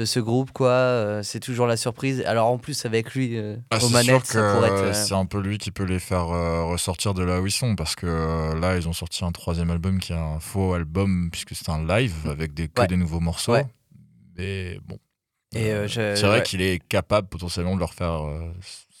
[0.00, 2.22] Euh, ce, groupe, quoi, euh, c'est toujours la surprise.
[2.26, 4.82] Alors en plus, avec lui euh, Ah, aux c'est manettes, ça pourrait être.
[4.84, 7.76] euh, c'est un peu lui qui peut les faire ressortir de là où ils sont
[7.76, 8.06] parce que
[8.60, 11.86] là ils ont sorti un troisième album qui est un faux album puisque c'est un
[11.86, 12.86] live avec des, que Ouais.
[12.86, 13.52] des nouveaux morceaux.
[13.52, 13.66] Ouais.
[14.36, 14.98] Mais bon.
[15.54, 16.42] Et, Euh, c'est vrai ouais.
[16.44, 18.52] qu'il est capable potentiellement de leur faire euh,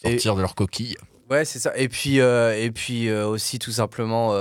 [0.02, 0.96] Et- sortir de leur coquille.
[1.30, 1.76] Ouais, c'est ça.
[1.76, 4.32] Et puis, euh, et puis aussi, tout simplement,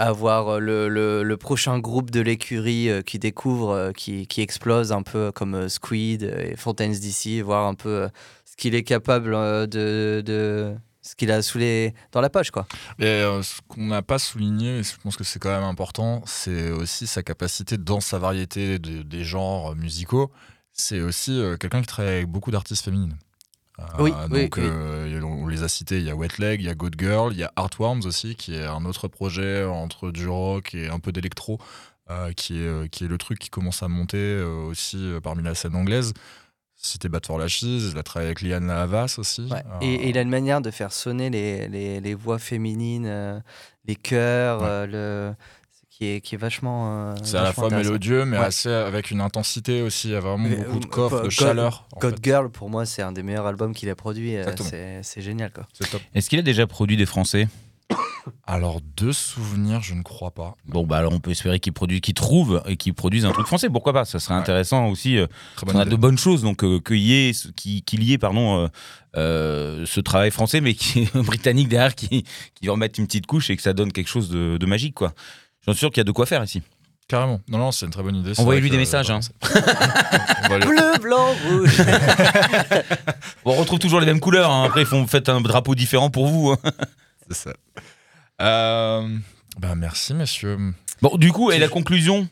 [0.00, 4.92] avoir euh, le, le, prochain groupe de l'écurie euh, qui découvre, euh, qui, qui explose
[4.92, 8.08] un peu comme Squid et Fontaines DC, voir un peu
[8.44, 9.32] ce qu'il est capable
[9.68, 10.74] de, de.
[11.02, 12.66] ce qu'il a sous les, dans la poche, quoi.
[12.98, 16.70] Et ce qu'on n'a pas souligné, et je pense que c'est quand même important, c'est
[16.70, 20.30] aussi sa capacité dans sa variété de- des genres musicaux.
[20.72, 23.16] C'est aussi quelqu'un qui travaille avec beaucoup d'artistes féminines.
[23.80, 24.62] Euh, Oui, donc oui.
[24.64, 27.32] euh, on les a cités, il y a Wet Leg, il y a Good Girl,
[27.32, 30.98] il y a Heartworms aussi, qui est un autre projet entre du rock et un
[30.98, 31.58] peu d'électro,
[32.10, 35.20] euh, qui, est, euh, qui est le truc qui commence à monter euh, aussi euh,
[35.20, 36.12] parmi la scène anglaise.
[36.82, 39.42] Cité Bad for Lashes, il a travaillé avec Liane Havas aussi.
[39.50, 39.58] Ouais.
[39.66, 43.04] Euh, Et, et il a une manière de faire sonner les, les, les voix féminines,
[43.06, 43.38] euh,
[43.84, 44.66] les chœurs, Ouais.
[44.68, 45.34] euh, le,
[46.00, 47.10] qui, est, qui est vachement.
[47.10, 48.44] euh, C'est à la fois mélodieux, mais Ouais.
[48.46, 50.08] assez avec une intensité aussi.
[50.08, 51.86] Il y a vraiment Mais, beaucoup de euh, coffre, de God- chaleur.
[52.00, 52.24] God fait.
[52.24, 54.36] Girl, pour moi, c'est un des meilleurs albums qu'il a produit.
[54.36, 54.44] euh.
[54.58, 55.66] C'est c'est génial, quoi.
[55.74, 56.00] C'est top.
[56.14, 57.48] Est-ce qu'il a déjà produit des Français
[58.46, 60.54] Alors, de souvenirs, je ne crois pas.
[60.66, 63.46] Bon, bah alors on peut espérer qu'ils produisent, qu'ils trouvent et qu'ils produisent un truc
[63.46, 63.68] français.
[63.68, 64.40] Pourquoi pas Ça serait Ouais.
[64.40, 65.18] intéressant aussi.
[65.18, 65.26] euh,
[65.66, 65.90] on a idée.
[65.90, 68.68] de bonnes choses, donc euh, qu'il y ait, ce- qu'il qu'il y ait pardon, euh,
[69.16, 72.24] euh, ce travail français, mais qui est britannique derrière, qui,
[72.54, 74.94] qui va remettre une petite couche et que ça donne quelque chose de, de magique.
[74.94, 75.12] quoi.
[75.66, 76.62] J'en suis sûr qu'il y a de quoi faire ici.
[77.08, 77.40] Carrément.
[77.48, 78.32] Non, non, c'est une très bonne idée.
[78.38, 79.18] Envoyez-lui des messages, hein.
[80.44, 81.76] On va lui- Bleu, blanc, rouge.
[83.44, 84.50] Bon, on retrouve toujours les mêmes couleurs.
[84.50, 84.64] hein.
[84.66, 86.50] Après, ils font faites un drapeau différent pour vous.
[86.52, 86.70] hein.
[87.30, 87.50] C'est ça.
[88.42, 89.08] Euh,
[89.58, 90.56] bah, merci, messieurs.
[91.02, 92.28] Bon, du coup, et la conclusion?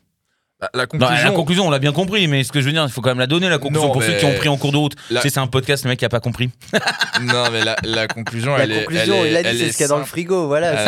[0.60, 1.24] Bah, La Non, conclusion.
[1.24, 3.10] La conclusion, on l'a bien compris, mais ce que je veux dire, il faut quand
[3.10, 4.94] même la donner, la conclusion, Non, pour ceux qui ont pris en cours de route.
[5.10, 6.50] La- Tu sais, c'est un podcast, le mec qui a pas compris.
[7.22, 8.84] Non, mais la, la conclusion, La elle est.
[8.84, 10.84] conclusion, est- il a dit c'est est ce qu'il y a dans le frigo, voilà.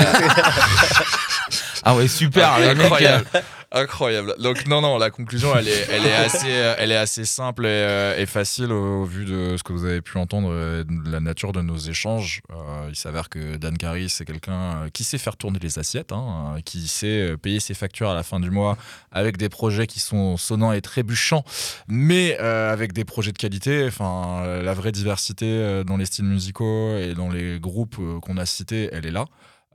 [1.81, 2.59] Euh, Ah ouais, super.
[2.59, 3.26] les mecs, incroyable.
[3.72, 4.35] Incroyable.
[4.41, 7.66] Donc non, non, la conclusion, elle est, elle est assez, euh, elle est assez simple
[7.66, 10.83] et, euh, et facile au, au vu de ce que vous avez pu entendre, euh,
[10.83, 12.43] de la nature de nos échanges.
[12.51, 16.11] Euh, il s'avère que Dan Carey, c'est quelqu'un euh, qui sait faire tourner les assiettes,
[16.11, 18.76] hein, euh, qui sait euh, payer ses factures à la fin du mois
[19.12, 21.45] avec des projets qui sont sonnants et trébuchants,
[21.87, 23.85] mais euh, avec des projets de qualité.
[23.87, 28.18] Enfin, euh, la vraie diversité euh, dans les styles musicaux et dans les groupes euh,
[28.18, 29.26] qu'on a cités, elle est là.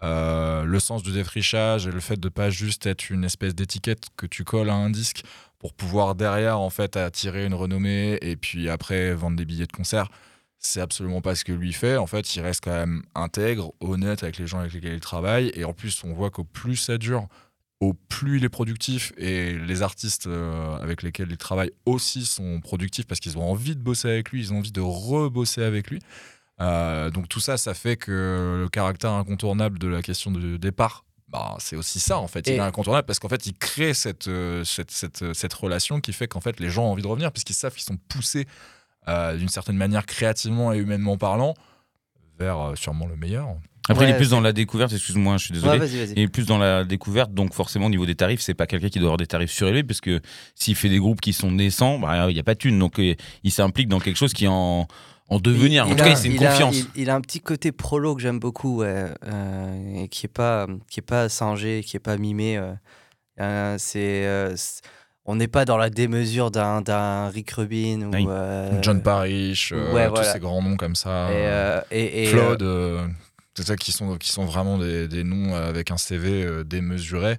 [0.04, 4.08] Euh, le sens du défrichage et le fait de pas juste être une espèce d'étiquette
[4.18, 5.24] que tu colles à un disque
[5.58, 9.72] pour pouvoir derrière en fait attirer une renommée et puis après vendre des billets de
[9.72, 10.10] concert
[10.60, 11.96] c'est absolument pas ce que lui fait.
[11.96, 15.50] En fait il reste quand même intègre honnête avec les gens avec lesquels il travaille
[15.54, 17.28] et en plus on voit qu'au plus ça dure
[17.80, 22.60] au plus il est productif et les artistes euh, avec lesquels il travaille aussi sont
[22.60, 25.89] productifs parce qu'ils ont envie de bosser avec lui ils ont envie de rebosser avec
[25.89, 26.02] lui
[26.62, 31.03] euh, donc tout ça, ça fait que le caractère incontournable de la question de départ,
[31.28, 32.47] bah, c'est aussi ça en fait.
[32.47, 35.99] Il Et- est incontournable parce qu'en fait, il crée cette, euh, cette, cette, cette relation
[35.99, 38.45] qui fait qu'en fait, les gens ont envie de revenir puisqu'ils savent qu'ils sont poussés
[39.08, 41.53] euh, d'une certaine manière créativement et humainement parlant
[42.39, 43.47] vers euh, sûrement le meilleur.
[43.88, 46.12] Après, il est plus dans la découverte, excuse-moi, je suis Ouais, désolé.
[46.16, 48.89] il est plus dans la découverte, donc forcément au niveau des tarifs, c'est pas quelqu'un
[48.89, 50.22] qui doit avoir des tarifs surélevés, parce que
[50.56, 52.97] s'il fait des groupes qui sont naissants, bah, il n'y a pas de thune, donc
[52.99, 54.88] euh, il s'implique dans quelque chose qui est en,
[55.30, 55.86] en devenir.
[55.86, 56.76] en Il tout a- cas, c'est une il a- confiance.
[56.76, 60.30] il, il a un petit côté prolo que j'aime beaucoup, ouais, euh, et qui est
[60.30, 62.57] pas, qui est pas singé, qui est pas mimé.
[62.57, 62.73] euh.
[63.41, 64.55] Euh, c'est, euh,
[65.26, 68.26] on n'est pas dans la démesure d'un, d'un Rick Rubin ou Oui.
[68.30, 70.34] euh, John Parrish, euh, ouais, tous voilà.
[70.34, 71.30] ces grands noms comme ça.
[71.32, 73.07] et, euh, et, euh,
[73.55, 77.38] c'est ça qui sont, qui sont vraiment des, des noms avec un CV euh, démesuré.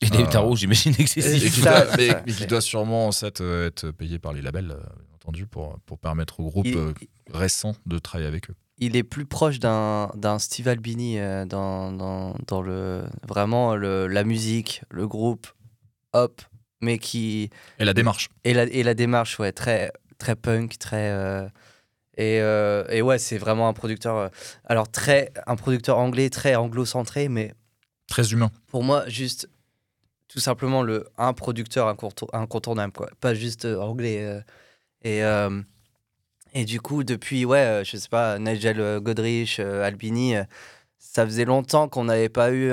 [0.00, 1.54] Et des euh, tarots, j'imagine Et excessif.
[1.54, 4.32] qui, ça, doit, mais, ça, mais qui doit sûrement en fait, euh, être payé par
[4.32, 6.92] les labels, euh, bien entendu, pour, pour permettre au groupe il, euh,
[7.32, 8.54] récent de travailler avec eux.
[8.78, 14.24] il est plus proche d'un, Steve Albini euh, dans, dans, dans le vraiment le, la
[14.24, 15.46] musique, le groupe,
[16.12, 16.42] hop,
[16.80, 18.28] mais qui Et la démarche.
[18.44, 21.10] Et la, et la démarche, ouais, très, très punk, très.
[21.10, 21.46] euh,
[22.16, 24.30] et, euh, et ouais, c'est vraiment un producteur.
[24.66, 27.54] alors, très, un producteur anglais, très anglo-centré, mais
[28.06, 28.50] Très humain.
[28.68, 29.48] pour moi, juste
[30.28, 33.08] tout simplement le, un producteur incontour- incontournable, quoi.
[33.20, 34.18] Pas juste anglais.
[34.22, 34.40] euh.
[35.02, 35.22] et,
[36.54, 40.34] et du coup, depuis, ouais, euh, je sais pas, Nigel euh, Godrich, euh, Albini,
[40.98, 42.72] ça faisait longtemps qu'on n'avait pas eu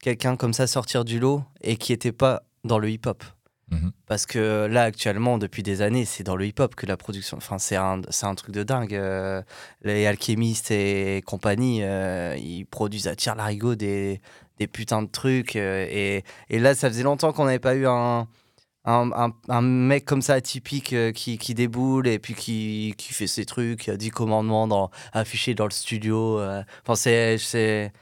[0.00, 3.22] quelqu'un comme ça sortir du lot et qui était pas dans le hip-hop.
[3.70, 3.92] Mhm.
[4.06, 7.38] Parce que là, actuellement, depuis des années, c'est dans le hip-hop que la production.
[7.38, 8.94] Enfin, c'est un, un truc de dingue.
[8.94, 9.42] euh,
[9.82, 14.20] les alchimistes et compagnie, euh, ils produisent à tir larigot des,
[14.58, 15.56] des putains de trucs.
[15.56, 18.28] euh, et, et là, ça faisait longtemps qu'on n'avait pas eu un,
[18.84, 23.26] un, un- mec comme ça atypique euh, qui, qui déboule et puis qui, qui fait
[23.26, 26.38] ses trucs, a 10 commandements affichés dans le studio.
[26.38, 26.62] euh.
[26.86, 27.92] Enfin, c'est.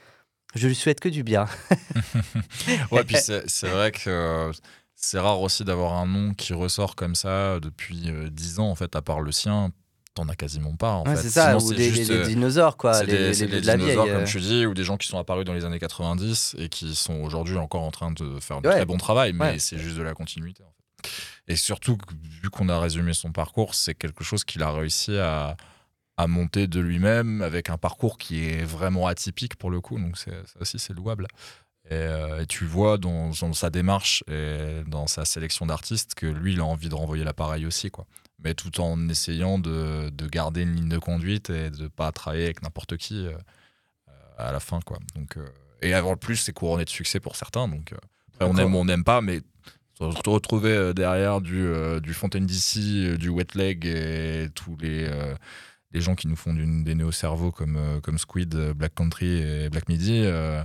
[0.55, 1.45] Je lui souhaite que du bien.
[2.91, 4.51] Ouais, puis c'est vrai que euh,
[4.95, 8.75] c'est rare aussi d'avoir un nom qui ressort comme ça depuis euh, 10 ans, en
[8.75, 9.71] fait, à part le sien.
[10.15, 11.23] T'en as quasiment pas, en Ouais, fait.
[11.23, 12.93] c'est ça, Sinon, ou c'est des, juste, des- des euh, dinosaures, quoi.
[12.93, 14.27] c'est des, les- c'est les- des de la dinosaures, vieille, comme euh.
[14.27, 17.15] tu dis, ou des gens qui sont apparus dans les années 90 et qui sont
[17.21, 18.75] aujourd'hui encore en train de faire du Ouais.
[18.75, 19.59] très bon travail, mais Ouais.
[19.59, 20.61] c'est juste de la continuité.
[20.63, 21.09] En fait.
[21.47, 21.97] Et surtout,
[22.43, 25.57] vu qu'on a résumé son parcours, c'est quelque chose qu'il a réussi à,
[26.15, 29.97] à monter de lui-même avec un parcours qui est vraiment atypique pour le coup.
[29.99, 31.25] Donc, c'est, ça aussi, c'est louable.
[31.89, 36.27] Et, euh, et tu vois dans, dans sa démarche et dans sa sélection d'artistes que
[36.27, 37.89] lui, il a envie de renvoyer l'appareil aussi.
[37.89, 38.05] Quoi.
[38.43, 42.45] Mais tout en essayant de, de garder une ligne de conduite et de pas travailler
[42.45, 43.37] avec n'importe qui euh,
[44.37, 44.79] à la fin.
[44.81, 44.99] Quoi.
[45.15, 45.47] Donc, euh,
[45.81, 47.67] et avant plus, c'est couronné de succès pour certains.
[47.67, 47.97] Donc, euh,
[48.39, 49.41] on aime ou on n'aime pas, mais
[49.97, 55.05] se retrouver euh, derrière du, euh, du Fontaine euh, du Wet Leg et tous les,
[55.05, 55.35] euh,
[55.91, 59.69] les gens qui nous font des néo-cerveaux comme, euh, comme Squid, euh, Black Country et
[59.69, 60.23] Black Midi.
[60.25, 60.63] euh,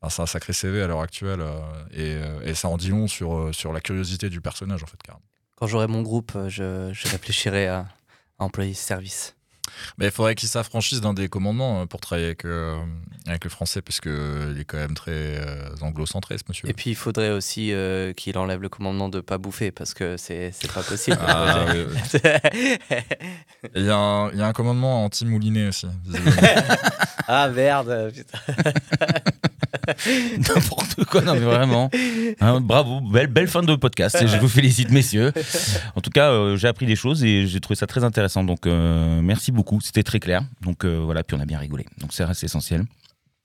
[0.00, 1.60] enfin, c'est un sacré CV à l'heure actuelle euh,
[1.92, 4.86] et, euh, et ça en dit long sur, euh, sur la curiosité du personnage en
[4.86, 5.24] fait carrément.
[5.62, 7.86] Quand j'aurai mon groupe, euh, je, je réfléchirai à,
[8.40, 9.36] à employer ce service.
[9.96, 12.76] Mais il faudrait qu'il s'affranchisse d'un des commandements euh, pour travailler avec, euh,
[13.28, 16.68] avec le français, parce qu'il est quand même très euh, anglo-centré, ce monsieur.
[16.68, 20.16] Et puis il faudrait aussi euh, qu'il enlève le commandement de pas bouffer parce que
[20.16, 21.18] c'est c'est pas possible.
[21.24, 22.20] Ah, oui, oui.
[23.74, 25.86] Et Il y, a un- il y a un commandement anti-moulinet aussi.
[27.28, 28.38] ah merde, putain.
[30.38, 31.90] N'importe quoi, non mais vraiment.
[32.40, 34.26] Hein, bravo, belle, belle fin de podcast.
[34.26, 35.32] Je vous félicite, messieurs.
[35.96, 38.44] En tout cas, euh, j'ai appris des choses et j'ai trouvé ça très intéressant.
[38.44, 39.80] Donc, euh, merci beaucoup.
[39.80, 40.42] C'était très clair.
[40.60, 41.86] Donc euh, voilà, puis on a bien rigolé.
[41.98, 42.84] Donc c'est reste essentiel.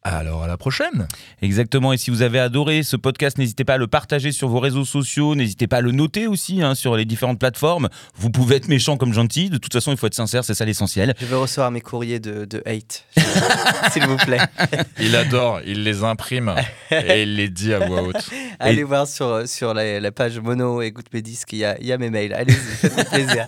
[0.10, 1.08] Alors, à la prochaine
[1.42, 1.92] Exactement.
[1.94, 4.86] Et si vous avez adoré ce podcast, n'hésitez pas à le partager sur vos réseaux
[4.86, 5.36] sociaux.
[5.36, 7.90] N'hésitez pas à le noter aussi hein, sur les différentes plateformes.
[8.16, 9.50] Vous pouvez être méchant comme gentil.
[9.50, 10.44] De toute façon, il faut être sincère.
[10.46, 11.14] C'est ça l'essentiel.
[11.20, 13.06] Je veux recevoir mes courriers de, de hate,
[13.92, 14.40] s'il vous plaît.
[15.00, 16.54] Il adore, il les imprime
[16.92, 18.30] et il les dit à voix haute.
[18.60, 21.86] Allez voir sur, sur la, la page Mono Écoute mes disques, il y a, il
[21.86, 22.34] y a mes mails.
[22.34, 23.46] Allez-y, faites-moi plaisir.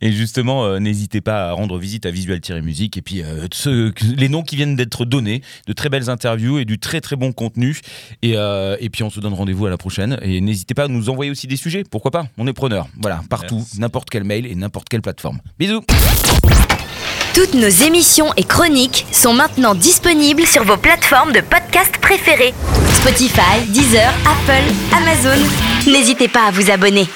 [0.00, 4.28] Et justement, euh, n'hésitez pas à rendre visite à Visual-Musique et puis euh, ceux- les
[4.28, 7.80] noms qui viennent d'être donnés, de très belles interviews et du très très bon contenu.
[8.22, 10.18] Et, euh, et puis on se donne rendez-vous à la prochaine.
[10.22, 12.26] Et n'hésitez pas à nous envoyer aussi des sujets, pourquoi pas?
[12.38, 12.88] On est preneur.
[13.00, 15.40] Voilà, partout, n'importe quel mail et n'importe quelle plateforme.
[15.58, 15.82] Bisous
[17.34, 22.54] Toutes nos émissions et chroniques sont maintenant disponibles sur vos plateformes de podcast préférées.
[22.94, 25.44] Spotify, Deezer, Apple, Amazon.
[25.86, 27.06] N'hésitez pas à vous abonner.